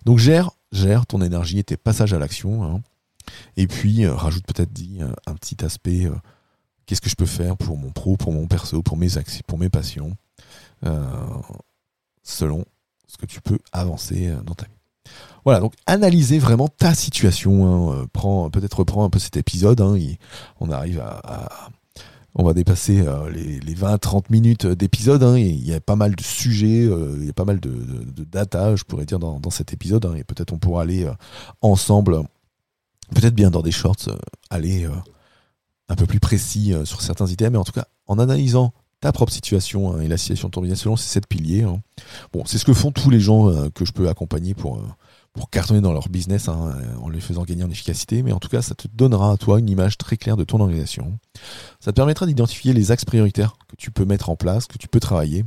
Donc 0.03 0.17
gère, 0.17 0.49
gère 0.71 1.05
ton 1.05 1.21
énergie 1.21 1.59
et 1.59 1.63
tes 1.63 1.77
passages 1.77 2.13
à 2.13 2.17
l'action. 2.17 2.63
Hein. 2.63 2.81
Et 3.55 3.67
puis 3.67 4.03
euh, 4.03 4.15
rajoute 4.15 4.47
peut-être 4.47 4.73
dit 4.73 4.97
un 5.27 5.35
petit 5.35 5.63
aspect. 5.63 6.09
Qu'est-ce 6.87 7.01
que 7.01 7.09
je 7.09 7.15
peux 7.15 7.27
faire 7.27 7.55
pour 7.55 7.77
mon 7.77 7.91
pro, 7.91 8.17
pour 8.17 8.33
mon 8.33 8.47
perso, 8.47 8.81
pour 8.81 8.97
mes 8.97 9.09
pour 9.45 9.59
mes 9.59 9.69
passions, 9.69 10.17
selon 12.23 12.65
ce 13.13 13.17
que 13.17 13.25
tu 13.25 13.41
peux 13.41 13.59
avancer 13.71 14.27
euh, 14.27 14.41
dans 14.41 14.55
ta 14.55 14.65
vie. 14.65 14.71
Voilà, 15.45 15.59
donc 15.59 15.73
analyser 15.85 16.39
vraiment 16.39 16.67
ta 16.67 16.95
situation. 16.95 17.67
Hein, 17.67 17.93
euh, 17.93 18.05
prends, 18.11 18.49
peut-être 18.49 18.79
reprends 18.79 19.03
un 19.03 19.09
peu 19.09 19.19
cet 19.19 19.37
épisode. 19.37 19.81
Hein, 19.81 19.97
on 20.59 20.71
arrive 20.71 20.99
à, 20.99 21.69
on 22.35 22.43
va 22.43 22.53
dépasser 22.53 23.01
euh, 23.01 23.29
les, 23.29 23.75
20-30 23.75 24.25
minutes 24.31 24.65
d'épisode. 24.65 25.21
Hein, 25.23 25.37
il 25.37 25.65
y 25.65 25.73
a 25.73 25.79
pas 25.79 25.95
mal 25.95 26.15
de 26.15 26.23
sujets, 26.23 26.85
il 26.85 27.25
y 27.25 27.29
a 27.29 27.33
pas 27.33 27.45
mal 27.45 27.59
de, 27.59 28.23
data, 28.23 28.75
je 28.75 28.83
pourrais 28.83 29.05
dire, 29.05 29.19
dans, 29.19 29.49
cet 29.51 29.73
épisode. 29.73 30.11
et 30.17 30.23
peut-être 30.23 30.53
on 30.53 30.57
pourra 30.57 30.81
aller 30.81 31.07
ensemble, 31.61 32.23
peut-être 33.13 33.35
bien 33.35 33.51
dans 33.51 33.61
des 33.61 33.71
shorts, 33.71 34.09
aller 34.49 34.87
un 35.89 35.95
peu 35.95 36.07
plus 36.07 36.19
précis 36.19 36.73
sur 36.85 37.01
certains 37.01 37.27
items. 37.27 37.51
Mais 37.51 37.57
en 37.59 37.65
tout 37.65 37.73
cas, 37.73 37.85
en 38.07 38.17
analysant 38.17 38.73
ta 39.03 39.11
propre 39.11 39.33
situation 39.33 39.91
hein, 39.91 39.99
et 39.99 40.07
la 40.07 40.15
situation 40.15 40.47
de 40.47 40.53
ton 40.53 40.61
business 40.61 40.79
selon 40.79 40.95
ces 40.95 41.09
sept 41.09 41.27
piliers. 41.27 41.63
Hein. 41.63 41.81
Bon, 42.31 42.43
c'est 42.45 42.57
ce 42.57 42.63
que 42.63 42.73
font 42.73 42.91
tous 42.91 43.09
les 43.09 43.19
gens 43.19 43.49
euh, 43.49 43.67
que 43.69 43.83
je 43.83 43.91
peux 43.91 44.07
accompagner 44.07 44.53
pour, 44.53 44.77
euh, 44.77 45.41
cartonner 45.51 45.81
dans 45.81 45.91
leur 45.91 46.07
business 46.07 46.47
hein, 46.47 46.73
en 47.01 47.09
les 47.09 47.19
faisant 47.19 47.43
gagner 47.43 47.65
en 47.65 47.69
efficacité. 47.69 48.23
Mais 48.23 48.31
en 48.31 48.39
tout 48.39 48.47
cas, 48.47 48.61
ça 48.61 48.75
te 48.75 48.87
donnera 48.87 49.33
à 49.33 49.37
toi 49.37 49.59
une 49.59 49.69
image 49.69 49.97
très 49.97 50.15
claire 50.15 50.37
de 50.37 50.45
ton 50.45 50.61
organisation. 50.61 51.19
Ça 51.81 51.91
te 51.91 51.97
permettra 51.97 52.25
d'identifier 52.25 52.71
les 52.71 52.91
axes 52.91 53.03
prioritaires 53.03 53.57
que 53.67 53.75
tu 53.75 53.91
peux 53.91 54.05
mettre 54.05 54.29
en 54.29 54.37
place, 54.37 54.67
que 54.67 54.77
tu 54.77 54.87
peux 54.87 55.01
travailler, 55.01 55.43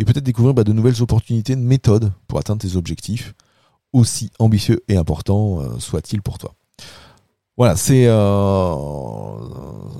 et 0.00 0.04
peut-être 0.04 0.24
découvrir 0.24 0.54
bah, 0.54 0.64
de 0.64 0.72
nouvelles 0.72 1.00
opportunités, 1.00 1.54
de 1.54 1.60
méthodes 1.60 2.12
pour 2.26 2.40
atteindre 2.40 2.60
tes 2.60 2.76
objectifs, 2.76 3.34
aussi 3.92 4.32
ambitieux 4.40 4.82
et 4.88 4.96
importants 4.96 5.60
euh, 5.60 5.78
soient-ils 5.78 6.22
pour 6.22 6.38
toi. 6.38 6.54
Voilà, 7.56 7.76
c'est 7.76 8.06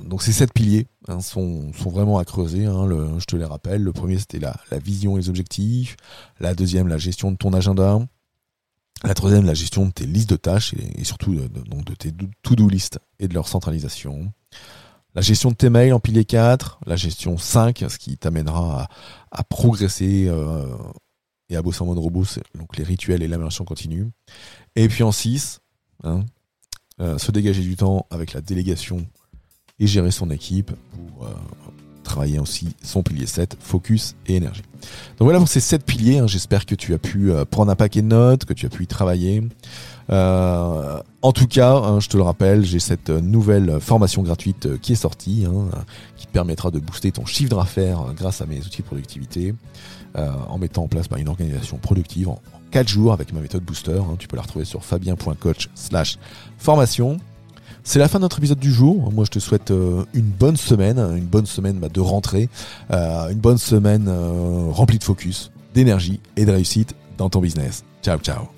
donc 0.07 0.21
ces 0.21 0.31
sept 0.31 0.53
piliers 0.53 0.87
Hein, 1.09 1.21
sont, 1.21 1.71
sont, 1.73 1.89
vraiment 1.89 2.17
à 2.17 2.25
creuser. 2.25 2.65
Hein, 2.65 2.85
le, 2.85 3.17
je 3.19 3.25
te 3.25 3.37
les 3.37 3.45
rappelle. 3.45 3.81
Le 3.81 3.93
premier, 3.93 4.17
c'était 4.17 4.39
la, 4.39 4.59
la, 4.71 4.79
vision 4.79 5.17
et 5.17 5.21
les 5.21 5.29
objectifs. 5.29 5.95
La 6.39 6.53
deuxième, 6.53 6.89
la 6.89 6.97
gestion 6.97 7.31
de 7.31 7.37
ton 7.37 7.53
agenda. 7.53 7.99
La 9.03 9.13
troisième, 9.13 9.45
la 9.45 9.53
gestion 9.53 9.85
de 9.85 9.91
tes 9.91 10.05
listes 10.05 10.29
de 10.29 10.35
tâches 10.35 10.73
et, 10.73 11.03
surtout 11.05 11.33
de, 11.33 11.47
donc 11.47 11.85
de 11.85 11.93
tes 11.93 12.11
to-do 12.41 12.67
list 12.67 12.99
et 13.19 13.27
de 13.27 13.33
leur 13.33 13.47
centralisation. 13.47 14.33
La 15.15 15.21
gestion 15.21 15.51
de 15.51 15.55
tes 15.55 15.69
mails 15.69 15.93
en 15.93 15.99
pilier 15.99 16.25
4. 16.25 16.79
La 16.85 16.97
gestion 16.97 17.37
5, 17.37 17.85
ce 17.87 17.97
qui 17.97 18.17
t'amènera 18.17 18.83
à, 18.83 19.39
à, 19.39 19.43
progresser 19.45 20.25
euh, 20.27 20.65
et 21.47 21.55
à 21.55 21.61
bosser 21.61 21.83
en 21.83 21.85
mode 21.85 21.99
robot, 21.99 22.25
donc 22.55 22.75
les 22.75 22.83
rituels 22.83 23.23
et 23.23 23.27
l'amélioration 23.27 23.63
continue. 23.63 24.09
Et 24.75 24.89
puis 24.89 25.03
en 25.03 25.13
6, 25.13 25.61
hein, 26.03 26.25
se 26.99 27.31
dégager 27.31 27.61
du 27.61 27.75
temps 27.75 28.07
avec 28.09 28.33
la 28.33 28.41
délégation 28.41 29.05
et 29.79 29.87
gérer 29.87 30.11
son 30.11 30.31
équipe 30.31 30.71
pour 30.91 31.27
aussi 32.39 32.69
son 32.83 33.03
pilier 33.03 33.25
7, 33.25 33.57
focus 33.59 34.15
et 34.27 34.35
énergie. 34.35 34.63
Donc 35.17 35.25
voilà 35.25 35.39
pour 35.39 35.47
ces 35.47 35.59
7 35.59 35.83
piliers, 35.83 36.19
hein. 36.19 36.27
j'espère 36.27 36.65
que 36.65 36.75
tu 36.75 36.93
as 36.93 36.97
pu 36.97 37.31
prendre 37.49 37.71
un 37.71 37.75
paquet 37.75 38.01
de 38.01 38.07
notes, 38.07 38.45
que 38.45 38.53
tu 38.53 38.65
as 38.65 38.69
pu 38.69 38.83
y 38.83 38.87
travailler. 38.87 39.43
Euh, 40.09 41.01
en 41.21 41.31
tout 41.31 41.47
cas, 41.47 41.75
hein, 41.75 41.99
je 41.99 42.07
te 42.07 42.17
le 42.17 42.23
rappelle, 42.23 42.63
j'ai 42.65 42.79
cette 42.79 43.09
nouvelle 43.09 43.79
formation 43.79 44.23
gratuite 44.23 44.65
euh, 44.65 44.77
qui 44.77 44.93
est 44.93 44.97
sortie, 44.97 45.45
hein, 45.45 45.69
qui 46.15 46.27
permettra 46.27 46.71
de 46.71 46.79
booster 46.79 47.11
ton 47.11 47.25
chiffre 47.25 47.55
d'affaires 47.55 48.01
euh, 48.01 48.13
grâce 48.13 48.41
à 48.41 48.45
mes 48.45 48.59
outils 48.59 48.81
de 48.81 48.87
productivité, 48.87 49.53
en 50.15 50.57
mettant 50.57 50.83
en 50.83 50.87
place 50.87 51.05
une 51.15 51.27
organisation 51.27 51.77
productive 51.77 52.29
en, 52.29 52.41
4 52.71 52.87
jours 52.87 53.13
avec 53.13 53.31
ma 53.33 53.39
méthode 53.39 53.63
Booster. 53.63 54.01
Tu 54.17 54.27
peux 54.27 54.35
la 54.35 54.41
retrouver 54.41 54.65
sur 54.65 54.83
fabien.coach 54.83 55.69
slash 55.75 56.17
formation. 56.57 57.17
C'est 57.89 57.99
la 57.99 58.09
fin 58.09 58.19
de 58.19 58.23
notre 58.23 58.39
épisode 58.39 58.59
du 58.59 58.69
jour. 58.69 59.13
Moi, 59.13 59.23
je 59.23 59.31
te 59.31 59.39
souhaite 59.39 59.71
une 60.13 60.25
bonne 60.25 60.57
semaine, 60.57 60.99
une 60.99 61.23
bonne 61.23 61.45
semaine 61.45 61.77
bah, 61.77 61.87
de 61.87 62.01
rentrée, 62.01 62.49
une 62.91 63.39
bonne 63.39 63.57
semaine 63.57 64.13
remplie 64.71 64.99
de 64.99 65.05
focus, 65.05 65.51
d'énergie 65.73 66.19
et 66.35 66.43
de 66.43 66.51
réussite 66.51 66.95
dans 67.17 67.29
ton 67.29 67.39
business. 67.39 67.85
Ciao, 68.03 68.19
ciao. 68.19 68.56